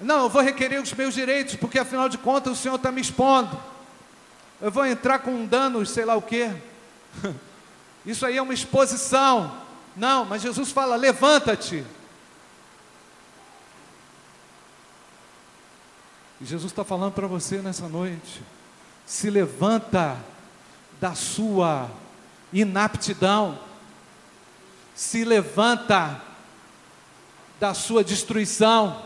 Não, 0.00 0.24
eu 0.24 0.28
vou 0.28 0.42
requerer 0.42 0.82
os 0.82 0.92
meus 0.92 1.14
direitos, 1.14 1.54
porque 1.54 1.78
afinal 1.78 2.08
de 2.08 2.18
contas 2.18 2.52
o 2.52 2.60
Senhor 2.60 2.74
está 2.74 2.90
me 2.90 3.00
expondo. 3.00 3.56
Eu 4.60 4.72
vou 4.72 4.84
entrar 4.84 5.20
com 5.20 5.30
um 5.30 5.46
dano, 5.46 5.86
sei 5.86 6.04
lá 6.04 6.16
o 6.16 6.22
quê. 6.22 6.50
Isso 8.04 8.26
aí 8.26 8.36
é 8.36 8.42
uma 8.42 8.52
exposição. 8.52 9.56
Não, 9.96 10.24
mas 10.24 10.42
Jesus 10.42 10.72
fala: 10.72 10.96
levanta-te. 10.96 11.84
E 16.40 16.44
Jesus 16.44 16.72
está 16.72 16.84
falando 16.84 17.12
para 17.12 17.28
você 17.28 17.58
nessa 17.58 17.88
noite: 17.88 18.42
se 19.06 19.30
levanta 19.30 20.18
da 21.00 21.14
sua 21.14 21.88
inaptidão, 22.52 23.58
se 24.94 25.24
levanta 25.24 26.22
da 27.58 27.74
sua 27.74 28.04
destruição, 28.04 29.02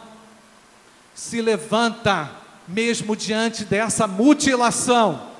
se 1.14 1.40
levanta 1.40 2.31
mesmo 2.66 3.16
diante 3.16 3.64
dessa 3.64 4.07
mutilação. 4.07 5.31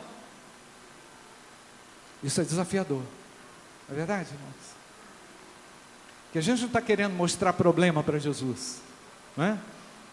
Isso 2.23 2.41
é 2.41 2.45
desafiador, 2.45 3.03
não 3.89 3.95
é 3.95 3.95
verdade, 3.95 4.31
irmãos? 4.33 4.55
Que 6.33 6.39
a 6.39 6.43
gente 6.43 6.61
não 6.61 6.67
está 6.67 6.81
querendo 6.81 7.13
mostrar 7.13 7.53
problema 7.53 8.03
para 8.03 8.19
Jesus, 8.19 8.81
não 9.37 9.45
é? 9.45 9.59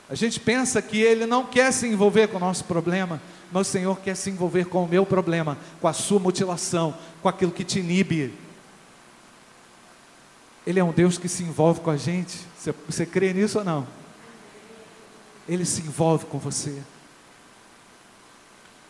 A 0.07 0.13
gente 0.13 0.39
pensa 0.39 0.81
que 0.81 1.01
Ele 1.01 1.25
não 1.25 1.45
quer 1.45 1.71
se 1.71 1.87
envolver 1.87 2.27
com 2.27 2.37
o 2.37 2.39
nosso 2.39 2.63
problema, 2.65 3.19
mas 3.51 3.67
o 3.67 3.71
Senhor 3.71 3.99
quer 3.99 4.15
se 4.15 4.29
envolver 4.29 4.65
com 4.65 4.83
o 4.83 4.87
meu 4.87 5.05
problema, 5.05 5.57
com 5.81 5.87
a 5.87 5.93
sua 5.93 6.19
mutilação, 6.19 6.95
com 7.23 7.29
aquilo 7.29 7.51
que 7.51 7.63
te 7.63 7.79
inibe. 7.79 8.44
Ele 10.65 10.79
é 10.79 10.83
um 10.83 10.91
Deus 10.91 11.17
que 11.17 11.29
se 11.29 11.43
envolve 11.43 11.81
com 11.81 11.91
a 11.91 11.97
gente. 11.97 12.39
Você, 12.57 12.73
você 12.87 13.05
crê 13.05 13.33
nisso 13.33 13.59
ou 13.59 13.63
não? 13.63 13.87
Ele 15.47 15.65
se 15.65 15.81
envolve 15.81 16.25
com 16.25 16.39
você. 16.39 16.81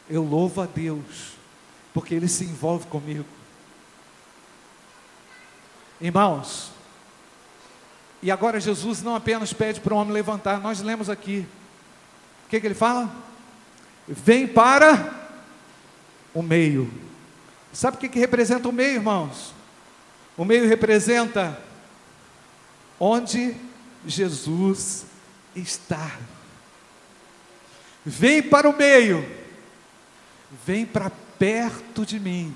Eu 0.09 0.23
louvo 0.23 0.61
a 0.61 0.65
Deus, 0.65 1.33
porque 1.93 2.13
Ele 2.13 2.27
se 2.27 2.45
envolve 2.45 2.85
comigo. 2.87 3.25
Irmãos, 5.99 6.71
e 8.21 8.31
agora 8.31 8.59
Jesus 8.59 9.01
não 9.01 9.15
apenas 9.15 9.53
pede 9.53 9.79
para 9.79 9.93
o 9.93 9.97
homem 9.97 10.13
levantar, 10.13 10.59
nós 10.59 10.81
lemos 10.81 11.09
aqui. 11.09 11.45
O 12.45 12.49
que, 12.49 12.59
que 12.59 12.67
ele 12.67 12.75
fala? 12.75 13.13
Vem 14.07 14.47
para 14.47 15.13
o 16.33 16.41
meio. 16.41 16.91
Sabe 17.71 17.97
o 17.97 17.99
que, 17.99 18.09
que 18.09 18.19
representa 18.19 18.67
o 18.67 18.71
meio, 18.71 18.95
irmãos? 18.95 19.53
O 20.37 20.43
meio 20.43 20.67
representa 20.67 21.59
onde 22.99 23.55
Jesus 24.05 25.05
está. 25.55 26.17
Vem 28.05 28.41
para 28.41 28.69
o 28.69 28.77
meio, 28.77 29.27
vem 30.65 30.85
para 30.85 31.09
perto 31.39 32.05
de 32.05 32.19
mim. 32.19 32.55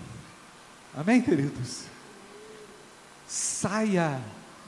Amém, 0.96 1.22
queridos? 1.22 1.84
Saia 3.28 4.22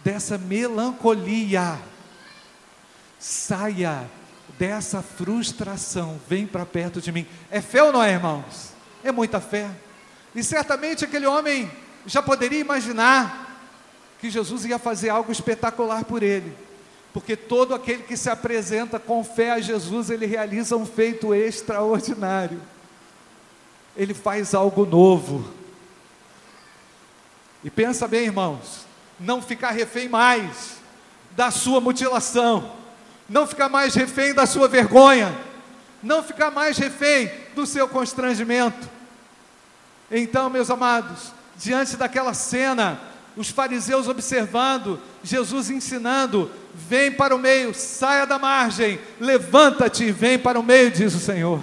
dessa 0.04 0.38
melancolia, 0.38 1.80
saia 3.20 4.10
dessa 4.58 5.02
frustração, 5.02 6.20
vem 6.28 6.46
para 6.48 6.66
perto 6.66 7.02
de 7.02 7.12
mim. 7.12 7.28
É 7.50 7.62
fé 7.62 7.84
ou 7.84 7.92
não 7.92 8.04
é, 8.04 8.14
irmãos? 8.14 8.74
É 9.04 9.12
muita 9.12 9.40
fé. 9.40 9.70
E 10.34 10.44
certamente 10.44 11.04
aquele 11.04 11.26
homem 11.26 11.72
já 12.06 12.22
poderia 12.22 12.60
imaginar 12.60 13.41
que 14.22 14.30
Jesus 14.30 14.66
ia 14.66 14.78
fazer 14.78 15.10
algo 15.10 15.32
espetacular 15.32 16.06
por 16.06 16.22
ele. 16.22 16.56
Porque 17.12 17.36
todo 17.36 17.74
aquele 17.74 18.04
que 18.04 18.16
se 18.16 18.30
apresenta 18.30 19.00
com 19.00 19.24
fé 19.24 19.52
a 19.52 19.60
Jesus, 19.60 20.12
ele 20.12 20.28
realiza 20.28 20.78
um 20.78 20.86
feito 20.86 21.34
extraordinário. 21.34 22.62
Ele 23.98 24.14
faz 24.14 24.54
algo 24.54 24.86
novo. 24.86 25.52
E 27.64 27.70
pensa 27.72 28.08
bem, 28.08 28.26
irmãos, 28.26 28.86
não 29.20 29.42
ficar 29.42 29.72
refém 29.72 30.08
mais 30.08 30.78
da 31.32 31.50
sua 31.50 31.82
mutilação, 31.82 32.72
não 33.28 33.48
ficar 33.48 33.70
mais 33.70 33.96
refém 33.96 34.36
da 34.36 34.46
sua 34.46 34.68
vergonha, 34.68 35.36
não 36.04 36.22
ficar 36.22 36.52
mais 36.52 36.78
refém 36.78 37.32
do 37.56 37.66
seu 37.66 37.88
constrangimento. 37.88 38.88
Então, 40.12 40.50
meus 40.50 40.70
amados, 40.70 41.34
diante 41.58 41.98
daquela 41.98 42.34
cena, 42.34 43.11
os 43.36 43.50
fariseus 43.50 44.08
observando, 44.08 45.00
Jesus 45.24 45.70
ensinando, 45.70 46.52
vem 46.74 47.12
para 47.12 47.36
o 47.36 47.40
meio, 47.40 47.74
saia 47.74 48.26
da 48.26 48.38
margem, 48.38 49.00
levanta-te 49.20 50.06
e 50.06 50.12
vem 50.12 50.38
para 50.38 50.60
o 50.60 50.64
meio, 50.64 50.92
diz 50.92 51.14
o 51.16 51.20
Senhor 51.20 51.62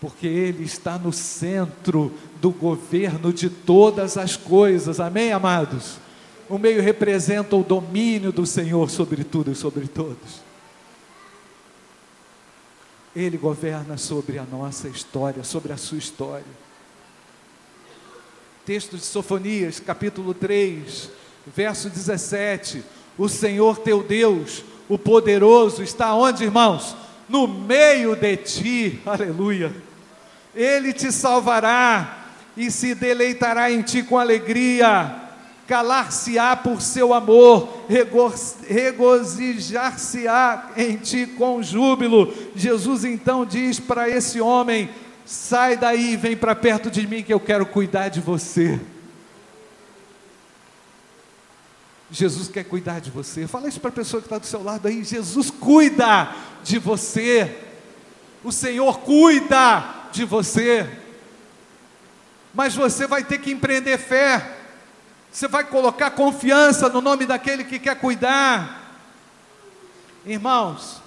porque 0.00 0.26
Ele 0.26 0.64
está 0.64 0.98
no 0.98 1.12
centro 1.12 2.12
do 2.40 2.50
governo 2.50 3.32
de 3.32 3.48
todas 3.48 4.16
as 4.16 4.36
coisas, 4.36 5.00
amém, 5.00 5.32
amados? 5.32 5.98
O 6.48 6.58
meio 6.58 6.80
representa 6.80 7.56
o 7.56 7.64
domínio 7.64 8.30
do 8.30 8.46
Senhor 8.46 8.88
sobre 8.90 9.24
tudo 9.24 9.50
e 9.50 9.54
sobre 9.54 9.88
todos. 9.88 10.44
Ele 13.14 13.36
governa 13.36 13.96
sobre 13.96 14.38
a 14.38 14.44
nossa 14.44 14.88
história, 14.88 15.42
sobre 15.42 15.72
a 15.72 15.76
sua 15.76 15.98
história. 15.98 16.65
Texto 18.66 18.96
de 18.96 19.04
Sofonias, 19.04 19.80
capítulo 19.80 20.34
3, 20.34 21.08
verso 21.46 21.88
17: 21.88 22.84
O 23.16 23.28
Senhor 23.28 23.78
teu 23.78 24.02
Deus, 24.02 24.62
o 24.88 24.98
poderoso, 24.98 25.82
está 25.82 26.14
onde, 26.14 26.44
irmãos? 26.44 26.94
No 27.26 27.48
meio 27.48 28.14
de 28.14 28.36
ti, 28.36 29.00
aleluia 29.06 29.86
ele 30.56 30.92
te 30.94 31.12
salvará 31.12 32.24
e 32.56 32.70
se 32.70 32.94
deleitará 32.94 33.70
em 33.70 33.82
ti 33.82 34.02
com 34.02 34.18
alegria. 34.18 35.24
Calar-se-á 35.68 36.56
por 36.56 36.80
seu 36.80 37.12
amor, 37.12 37.84
regozijar-se-á 38.68 40.70
em 40.76 40.96
ti 40.96 41.26
com 41.26 41.60
júbilo. 41.62 42.32
Jesus 42.54 43.04
então 43.04 43.44
diz 43.44 43.80
para 43.80 44.08
esse 44.08 44.40
homem: 44.40 44.88
sai 45.26 45.76
daí 45.76 46.12
e 46.12 46.16
vem 46.16 46.36
para 46.36 46.54
perto 46.54 46.90
de 46.90 47.06
mim 47.06 47.22
que 47.22 47.34
eu 47.34 47.40
quero 47.40 47.66
cuidar 47.66 48.08
de 48.08 48.20
você. 48.20 48.80
Jesus 52.10 52.48
quer 52.48 52.64
cuidar 52.64 53.00
de 53.00 53.10
você. 53.10 53.46
Fala 53.48 53.68
isso 53.68 53.80
para 53.80 53.90
a 53.90 53.92
pessoa 53.92 54.22
que 54.22 54.26
está 54.26 54.38
do 54.38 54.46
seu 54.46 54.62
lado 54.62 54.86
aí. 54.86 55.02
Jesus 55.02 55.50
cuida 55.50 56.32
de 56.62 56.78
você. 56.78 57.62
O 58.44 58.52
Senhor 58.52 59.00
cuida 59.00 59.84
de 60.12 60.24
você, 60.24 60.88
mas 62.54 62.74
você 62.74 63.06
vai 63.06 63.22
ter 63.22 63.38
que 63.38 63.50
empreender 63.50 63.98
fé, 63.98 64.56
você 65.30 65.46
vai 65.46 65.64
colocar 65.64 66.12
confiança 66.12 66.88
no 66.88 67.02
nome 67.02 67.26
daquele 67.26 67.64
que 67.64 67.78
quer 67.78 67.96
cuidar. 67.96 68.98
Irmãos, 70.24 71.02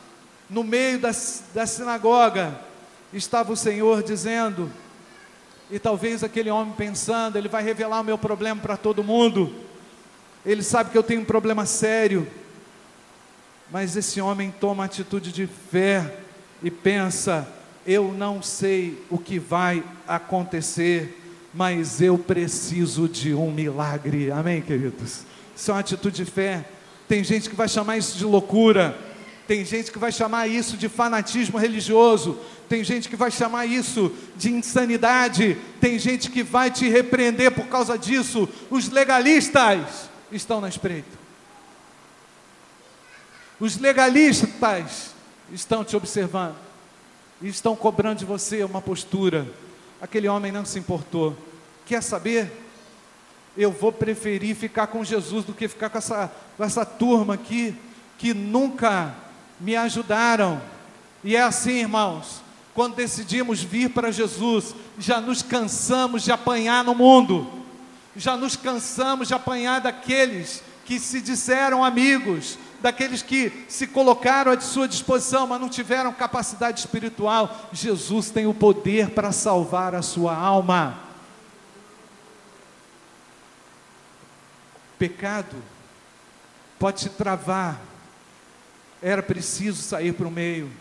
no 0.49 0.63
meio 0.63 0.99
da, 0.99 1.09
da 1.53 1.65
sinagoga, 1.65 2.59
estava 3.13 3.51
o 3.51 3.57
Senhor 3.57 4.03
dizendo, 4.03 4.71
e 5.71 5.79
talvez 5.79 6.23
aquele 6.23 6.49
homem 6.49 6.73
pensando, 6.75 7.37
ele 7.37 7.47
vai 7.47 7.63
revelar 7.63 8.01
o 8.01 8.03
meu 8.03 8.17
problema 8.17 8.61
para 8.61 8.77
todo 8.77 9.03
mundo, 9.03 9.53
ele 10.45 10.63
sabe 10.63 10.91
que 10.91 10.97
eu 10.97 11.03
tenho 11.03 11.21
um 11.21 11.25
problema 11.25 11.65
sério, 11.65 12.27
mas 13.71 13.95
esse 13.95 14.19
homem 14.19 14.53
toma 14.59 14.85
atitude 14.85 15.31
de 15.31 15.45
fé 15.45 16.17
e 16.63 16.71
pensa: 16.71 17.47
eu 17.85 18.11
não 18.11 18.41
sei 18.41 19.03
o 19.09 19.17
que 19.17 19.37
vai 19.37 19.83
acontecer, 20.07 21.19
mas 21.53 22.01
eu 22.01 22.17
preciso 22.17 23.07
de 23.07 23.33
um 23.33 23.51
milagre. 23.51 24.31
Amém, 24.31 24.61
queridos? 24.61 25.23
Isso 25.55 25.71
é 25.71 25.73
uma 25.73 25.79
atitude 25.81 26.23
de 26.23 26.25
fé. 26.25 26.65
Tem 27.07 27.23
gente 27.23 27.49
que 27.49 27.55
vai 27.55 27.67
chamar 27.67 27.97
isso 27.97 28.17
de 28.17 28.25
loucura. 28.25 28.97
Tem 29.49 29.65
gente 29.65 29.91
que 29.91 29.97
vai 29.97 30.11
chamar 30.11 30.45
isso 30.45 30.77
de 30.77 30.87
fanatismo 30.87 31.57
religioso. 31.57 32.37
Tem 32.69 32.83
gente 32.83 33.09
que 33.09 33.15
vai 33.15 33.31
chamar 33.31 33.65
isso 33.65 34.13
de 34.35 34.51
insanidade. 34.51 35.57
Tem 35.81 35.97
gente 35.97 36.29
que 36.29 36.43
vai 36.43 36.69
te 36.69 36.87
repreender 36.87 37.49
por 37.49 37.65
causa 37.65 37.97
disso. 37.97 38.47
Os 38.69 38.89
legalistas 38.89 40.07
estão 40.31 40.61
na 40.61 40.69
espreita. 40.69 41.17
Os 43.59 43.75
legalistas 43.79 45.15
estão 45.51 45.83
te 45.83 45.95
observando 45.95 46.55
e 47.41 47.47
estão 47.47 47.75
cobrando 47.75 48.19
de 48.19 48.25
você 48.25 48.63
uma 48.63 48.83
postura. 48.83 49.51
Aquele 49.99 50.27
homem 50.27 50.51
não 50.51 50.63
se 50.63 50.77
importou. 50.77 51.35
Quer 51.87 52.03
saber? 52.03 52.51
Eu 53.57 53.71
vou 53.71 53.91
preferir 53.91 54.55
ficar 54.55 54.85
com 54.85 55.03
Jesus 55.03 55.43
do 55.43 55.55
que 55.55 55.67
ficar 55.67 55.89
com 55.89 55.97
essa, 55.97 56.31
com 56.55 56.63
essa 56.63 56.85
turma 56.85 57.33
aqui 57.33 57.75
que 58.19 58.31
nunca 58.31 59.27
me 59.59 59.75
ajudaram. 59.75 60.61
E 61.23 61.35
é 61.35 61.41
assim, 61.41 61.79
irmãos, 61.79 62.41
quando 62.73 62.95
decidimos 62.95 63.61
vir 63.61 63.89
para 63.89 64.11
Jesus, 64.11 64.73
já 64.97 65.19
nos 65.19 65.41
cansamos 65.41 66.23
de 66.23 66.31
apanhar 66.31 66.83
no 66.83 66.95
mundo, 66.95 67.47
já 68.15 68.37
nos 68.37 68.55
cansamos 68.55 69.27
de 69.27 69.33
apanhar 69.33 69.81
daqueles 69.81 70.63
que 70.85 70.99
se 70.99 71.21
disseram 71.21 71.83
amigos, 71.83 72.57
daqueles 72.81 73.21
que 73.21 73.65
se 73.67 73.85
colocaram 73.85 74.51
à 74.51 74.59
sua 74.59 74.87
disposição, 74.87 75.45
mas 75.45 75.59
não 75.61 75.69
tiveram 75.69 76.11
capacidade 76.13 76.79
espiritual. 76.79 77.69
Jesus 77.71 78.29
tem 78.29 78.47
o 78.47 78.53
poder 78.53 79.11
para 79.11 79.31
salvar 79.31 79.93
a 79.93 80.01
sua 80.01 80.35
alma. 80.35 80.97
Pecado 84.97 85.55
pode 86.79 87.01
te 87.01 87.09
travar, 87.09 87.79
era 89.01 89.23
preciso 89.23 89.81
sair 89.81 90.13
para 90.13 90.27
o 90.27 90.31
meio. 90.31 90.71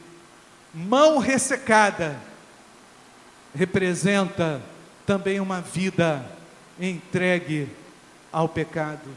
Mão 0.75 1.19
ressecada 1.19 2.19
representa 3.55 4.61
também 5.07 5.41
uma 5.41 5.61
vida 5.61 6.25
entregue 6.79 7.69
ao 8.31 8.49
pecado. 8.49 9.09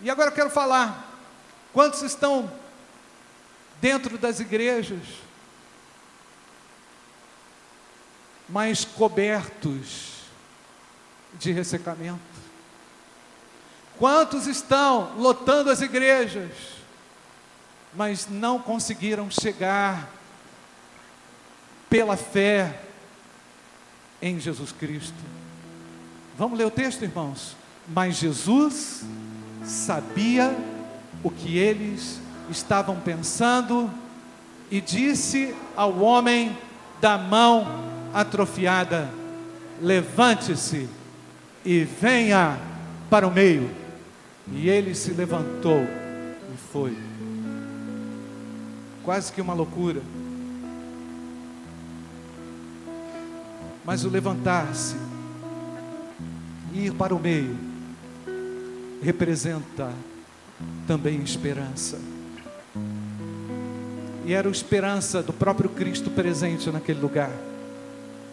E 0.00 0.10
agora 0.10 0.30
eu 0.30 0.34
quero 0.34 0.50
falar 0.50 1.06
Quantos 1.76 2.00
estão 2.00 2.50
dentro 3.82 4.16
das 4.16 4.40
igrejas, 4.40 5.02
mas 8.48 8.82
cobertos 8.82 10.22
de 11.34 11.52
ressecamento? 11.52 12.18
Quantos 13.98 14.46
estão 14.46 15.18
lotando 15.18 15.70
as 15.70 15.82
igrejas, 15.82 16.50
mas 17.96 18.28
não 18.28 18.58
conseguiram 18.58 19.30
chegar 19.30 20.10
pela 21.88 22.16
fé 22.16 22.80
em 24.20 24.38
Jesus 24.38 24.72
Cristo? 24.72 25.14
Vamos 26.36 26.58
ler 26.58 26.66
o 26.66 26.70
texto, 26.70 27.02
irmãos? 27.02 27.56
Mas 27.88 28.16
Jesus 28.16 29.04
sabia 29.64 30.54
o 31.22 31.30
que 31.30 31.56
eles 31.56 32.20
estavam 32.50 33.00
pensando 33.00 33.90
e 34.70 34.80
disse 34.80 35.54
ao 35.76 35.98
homem 35.98 36.56
da 37.00 37.16
mão 37.16 37.66
atrofiada: 38.12 39.08
Levante-se 39.80 40.88
e 41.64 41.84
venha 41.84 42.58
para 43.08 43.26
o 43.26 43.30
meio. 43.30 43.70
E 44.52 44.68
ele 44.68 44.94
se 44.94 45.10
levantou 45.12 45.82
e 45.82 46.56
foi. 46.72 47.05
Quase 49.06 49.32
que 49.32 49.40
uma 49.40 49.54
loucura. 49.54 50.02
Mas 53.84 54.04
o 54.04 54.08
levantar-se, 54.08 54.96
ir 56.74 56.92
para 56.92 57.14
o 57.14 57.20
meio, 57.20 57.56
representa 59.00 59.92
também 60.88 61.22
esperança. 61.22 62.00
E 64.24 64.34
era 64.34 64.48
a 64.48 64.50
esperança 64.50 65.22
do 65.22 65.32
próprio 65.32 65.70
Cristo 65.70 66.10
presente 66.10 66.68
naquele 66.68 66.98
lugar, 66.98 67.30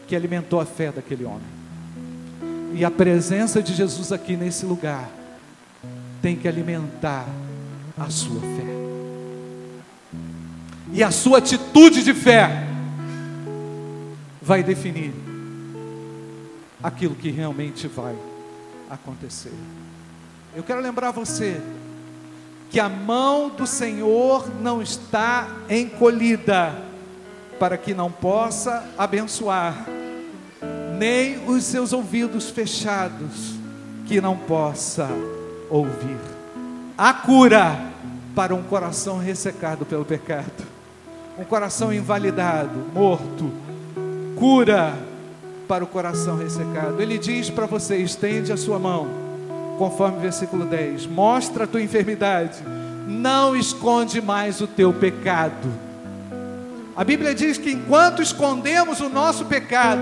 que 0.07 0.15
alimentou 0.15 0.59
a 0.59 0.65
fé 0.65 0.91
daquele 0.91 1.23
homem. 1.23 1.53
E 2.73 2.83
a 2.83 2.89
presença 2.89 3.61
de 3.61 3.75
Jesus 3.75 4.11
aqui 4.11 4.35
nesse 4.35 4.65
lugar 4.65 5.07
tem 6.19 6.35
que 6.35 6.47
alimentar 6.47 7.27
a 7.95 8.09
sua 8.09 8.41
fé. 8.41 8.82
E 10.93 11.03
a 11.03 11.09
sua 11.09 11.39
atitude 11.39 12.03
de 12.03 12.13
fé 12.13 12.67
vai 14.39 14.61
definir 14.61 15.11
aquilo 16.83 17.15
que 17.15 17.31
realmente 17.31 17.87
vai 17.87 18.15
acontecer. 18.89 19.53
Eu 20.55 20.61
quero 20.61 20.81
lembrar 20.81 21.09
você 21.09 21.59
que 22.69 22.79
a 22.79 22.87
mão 22.87 23.49
do 23.49 23.65
Senhor 23.65 24.47
não 24.61 24.81
está 24.81 25.47
encolhida 25.69 26.75
para 27.59 27.77
que 27.77 27.93
não 27.93 28.11
possa 28.11 28.87
abençoar, 28.97 29.85
nem 30.97 31.47
os 31.49 31.63
seus 31.63 31.91
ouvidos 31.93 32.49
fechados 32.49 33.55
que 34.05 34.21
não 34.21 34.37
possa 34.37 35.09
ouvir. 35.69 36.19
A 36.95 37.13
cura 37.13 37.79
para 38.35 38.53
um 38.53 38.61
coração 38.63 39.17
ressecado 39.17 39.85
pelo 39.85 40.03
pecado, 40.03 40.72
um 41.37 41.43
coração 41.43 41.93
invalidado, 41.93 42.79
morto. 42.93 43.51
Cura 44.35 44.93
para 45.67 45.83
o 45.83 45.87
coração 45.87 46.37
ressecado. 46.37 47.01
Ele 47.01 47.17
diz 47.17 47.49
para 47.49 47.65
você: 47.65 47.97
estende 47.97 48.51
a 48.51 48.57
sua 48.57 48.77
mão 48.77 49.07
conforme 49.77 50.19
versículo 50.19 50.65
10. 50.65 51.07
Mostra 51.07 51.63
a 51.63 51.67
tua 51.67 51.81
enfermidade, 51.81 52.59
não 53.07 53.55
esconde 53.55 54.21
mais 54.21 54.61
o 54.61 54.67
teu 54.67 54.93
pecado. 54.93 55.71
A 56.95 57.03
Bíblia 57.03 57.33
diz 57.33 57.57
que 57.57 57.71
enquanto 57.71 58.21
escondemos 58.21 58.99
o 58.99 59.09
nosso 59.09 59.45
pecado, 59.45 60.01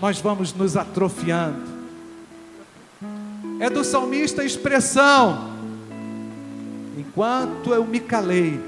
nós 0.00 0.18
vamos 0.20 0.54
nos 0.54 0.76
atrofiando. 0.76 1.76
É 3.60 3.68
do 3.68 3.84
salmista 3.84 4.42
a 4.42 4.44
expressão: 4.44 5.55
enquanto 6.96 7.72
eu 7.72 7.84
me 7.84 8.00
calei, 8.00 8.60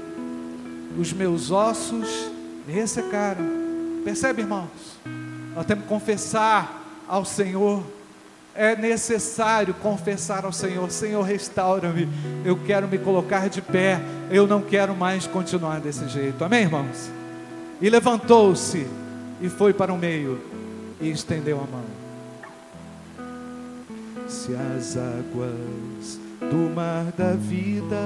os 0.97 1.11
meus 1.13 1.51
ossos 1.51 2.31
ressecaram. 2.67 3.45
Percebe, 4.03 4.41
irmãos? 4.41 4.99
Nós 5.55 5.65
temos 5.65 5.83
que 5.83 5.89
confessar 5.89 7.03
ao 7.07 7.25
Senhor 7.25 7.83
é 8.59 8.75
necessário 8.75 9.73
confessar 9.75 10.43
ao 10.43 10.51
Senhor: 10.51 10.91
Senhor, 10.91 11.21
restaura-me. 11.21 12.09
Eu 12.43 12.57
quero 12.57 12.89
me 12.89 12.97
colocar 12.97 13.47
de 13.47 13.61
pé. 13.61 14.01
Eu 14.29 14.45
não 14.45 14.61
quero 14.61 14.93
mais 14.93 15.25
continuar 15.25 15.79
desse 15.79 16.05
jeito. 16.09 16.43
Amém, 16.43 16.63
irmãos? 16.63 17.09
E 17.79 17.89
levantou-se 17.89 18.85
e 19.41 19.47
foi 19.47 19.71
para 19.73 19.93
o 19.93 19.97
meio 19.97 20.41
e 20.99 21.09
estendeu 21.09 21.57
a 21.57 21.67
mão. 21.71 21.85
Se 24.27 24.53
as 24.53 24.97
águas 24.97 26.18
do 26.39 26.69
mar 26.73 27.11
da 27.17 27.33
vida 27.33 27.97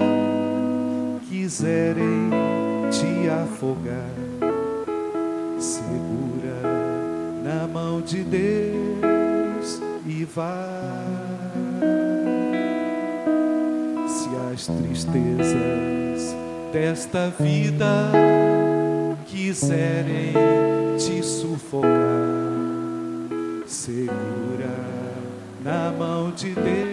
quiserem 1.30 2.30
te 2.92 3.30
afogar, 3.30 4.10
segura 5.60 6.62
na 7.44 7.68
mão 7.68 8.02
de 8.02 8.24
Deus 8.24 9.82
e 10.06 10.26
vai. 10.26 10.44
Se 14.08 14.30
as 14.52 14.68
tristezas 14.68 16.36
desta 16.72 17.30
vida 17.40 18.12
quiserem 19.26 20.34
te 20.98 21.24
sufocar, 21.24 21.90
segura 23.66 24.14
na 25.64 25.92
mão 25.92 26.32
de 26.32 26.52
Deus 26.52 26.93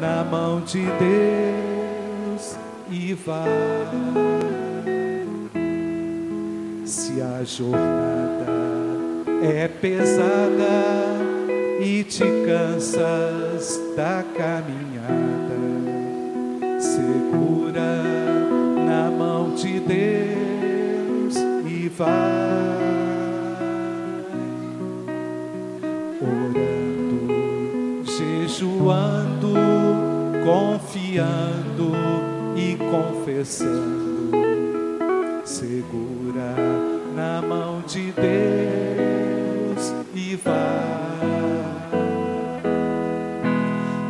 na 0.00 0.24
mão 0.24 0.60
de 0.60 0.82
Deus 0.84 2.56
e 2.90 3.14
vai. 3.14 3.48
Se 6.84 7.20
a 7.20 7.42
jornada 7.44 8.46
é 9.42 9.68
pesada 9.68 10.64
e 11.80 12.04
te 12.04 12.24
cansas 12.46 13.80
da 13.96 14.24
caminhada, 14.36 15.56
segura 16.78 18.16
de 19.56 19.80
Deus 19.80 21.36
e 21.66 21.88
vai 21.88 22.06
orando, 26.20 27.32
jejuando, 28.04 29.75
confiando 30.46 31.92
e 32.54 32.76
confessando, 32.76 34.30
segura 35.44 36.54
na 37.16 37.42
mão 37.42 37.82
de 37.84 38.12
Deus 38.12 39.92
e 40.14 40.36
vai 40.36 40.54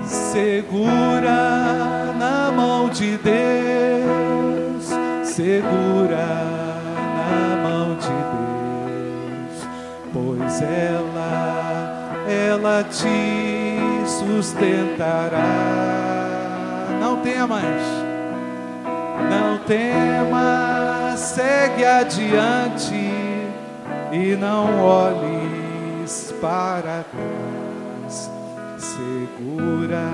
segura 0.04 2.12
na 2.18 2.52
mão 2.54 2.90
de 2.90 3.16
Deus 3.16 4.84
segura 5.24 6.44
na 7.16 7.56
mão 7.62 7.96
de 7.96 8.12
Deus, 8.34 9.64
pois 10.12 10.60
ela, 10.60 12.12
ela 12.28 12.84
te 12.84 13.80
sustentará. 14.06 16.05
Não 17.26 17.32
temas, 17.32 17.82
não 19.28 19.58
temas, 19.66 21.18
segue 21.18 21.84
adiante 21.84 22.94
e 24.12 24.36
não 24.36 24.80
olhes 24.80 26.32
para 26.40 27.04
trás. 27.10 28.30
Segura 28.78 30.08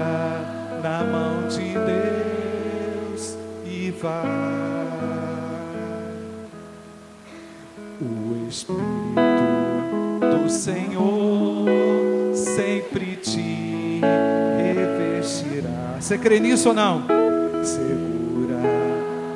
na 0.83 1.05
mão 1.05 1.49
de 1.49 1.75
Deus 1.75 3.37
e 3.67 3.91
vai. 4.01 4.27
O 8.01 8.49
Espírito 8.49 8.81
do 10.19 10.49
Senhor 10.49 11.67
sempre 12.35 13.17
te. 13.17 14.01
Você 16.03 16.19
crê 16.19 16.41
nisso 16.41 16.71
ou 16.71 16.75
não? 16.75 17.05
Segura 17.63 18.59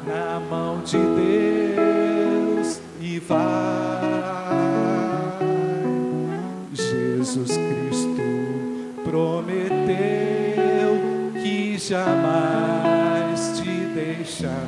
na 0.05 0.40
mão 0.50 0.81
de 0.81 0.98
Deus 0.98 2.81
e 3.00 3.20
vai. 3.20 3.37
Jesus 6.74 7.52
Cristo 7.57 8.20
prometeu 9.05 9.70
que 11.40 11.79
jamais 11.79 13.52
te 13.61 13.70
deixará. 13.94 14.59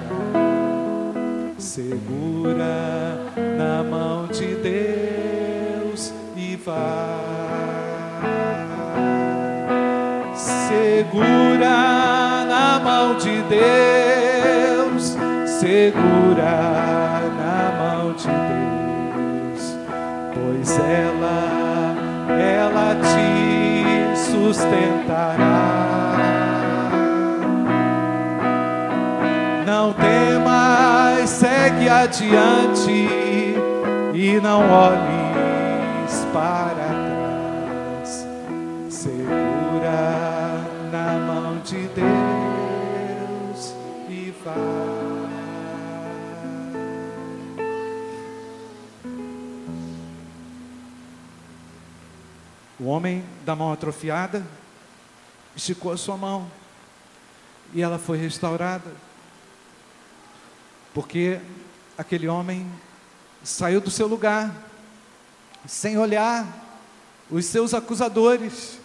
Segura 1.59 3.19
na 3.59 3.83
mão 3.83 4.29
de 4.29 4.55
Deus 4.55 6.13
e 6.37 6.55
vai. 6.55 7.08
Segura 10.99 12.45
na 12.49 12.81
mão 12.83 13.15
de 13.15 13.41
Deus, 13.43 15.17
segura 15.47 17.23
na 17.39 17.71
mão 17.79 18.13
de 18.15 18.27
Deus, 18.27 19.79
pois 20.35 20.77
ela, 20.77 21.95
ela 22.37 22.97
te 22.97 24.17
sustentará. 24.19 25.37
Não 29.65 29.93
temas, 29.93 31.31
segue 31.31 31.89
adiante 31.89 33.09
e 34.15 34.41
não 34.43 34.69
olhes 34.69 35.18
O 52.81 52.85
homem 52.85 53.25
da 53.45 53.57
mão 53.57 53.73
atrofiada 53.73 54.47
esticou 55.57 55.93
a 55.93 55.97
sua 55.97 56.17
mão 56.17 56.51
e 57.75 57.83
ela 57.83 57.99
foi 57.99 58.17
restaurada. 58.17 58.91
Porque 60.95 61.41
aquele 61.97 62.29
homem 62.29 62.71
saiu 63.43 63.81
do 63.81 63.91
seu 63.91 64.07
lugar, 64.07 64.55
sem 65.67 65.99
olhar 65.99 66.47
os 67.31 67.45
seus 67.47 67.75
acusadores, 67.75 68.79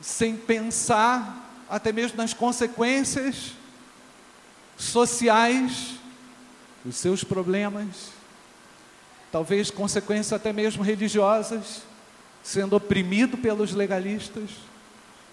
sem 0.00 0.36
pensar 0.36 1.51
até 1.72 1.90
mesmo 1.90 2.18
nas 2.18 2.34
consequências 2.34 3.52
sociais 4.76 5.94
dos 6.84 6.96
seus 6.96 7.24
problemas, 7.24 8.10
talvez 9.30 9.70
consequências 9.70 10.34
até 10.34 10.52
mesmo 10.52 10.82
religiosas, 10.82 11.80
sendo 12.42 12.76
oprimido 12.76 13.38
pelos 13.38 13.72
legalistas, 13.72 14.50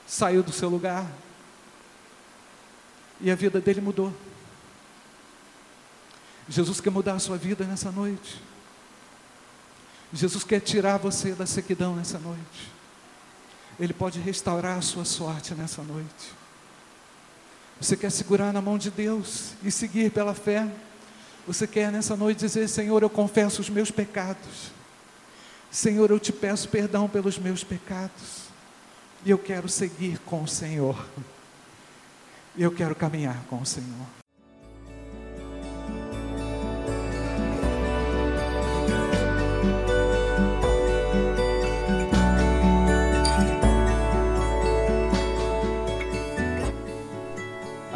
saiu 0.08 0.42
do 0.42 0.54
seu 0.54 0.70
lugar 0.70 1.06
e 3.20 3.30
a 3.30 3.36
vida 3.36 3.60
dele 3.60 3.82
mudou. 3.82 4.14
Jesus 6.48 6.80
quer 6.80 6.90
mudar 6.90 7.16
a 7.16 7.20
sua 7.20 7.36
vida 7.36 7.66
nessa 7.66 7.92
noite. 7.92 8.42
Jesus 10.14 10.46
quer 10.46 10.62
tirar 10.62 10.96
você 10.96 11.34
da 11.34 11.46
sequidão 11.46 11.98
nessa 11.98 12.18
noite. 12.18 12.79
Ele 13.80 13.94
pode 13.94 14.20
restaurar 14.20 14.78
a 14.78 14.82
sua 14.82 15.06
sorte 15.06 15.56
nessa 15.56 15.82
noite. 15.82 16.34
Você 17.80 17.96
quer 17.96 18.12
segurar 18.12 18.52
na 18.52 18.62
mão 18.62 18.78
de 18.78 18.92
Deus 18.92 19.54
e 19.64 19.72
seguir 19.72 20.12
pela 20.12 20.34
fé? 20.34 20.70
Você 21.48 21.66
quer 21.66 21.92
nessa 21.92 22.16
noite 22.16 22.40
dizer: 22.40 22.68
Senhor, 22.68 23.02
eu 23.02 23.10
confesso 23.10 23.62
os 23.62 23.70
meus 23.70 23.90
pecados. 23.90 24.72
Senhor, 25.72 26.10
eu 26.12 26.20
te 26.20 26.34
peço 26.34 26.68
perdão 26.68 27.08
pelos 27.08 27.38
meus 27.38 27.64
pecados. 27.64 28.50
E 29.26 29.30
eu 29.30 29.38
quero 29.38 29.70
seguir 29.70 30.20
com 30.20 30.44
o 30.44 30.48
Senhor. 30.48 31.06
Eu 32.58 32.72
quero 32.72 32.96
caminhar 32.96 33.44
com 33.50 33.62
o 33.62 33.66
Senhor. 33.66 34.19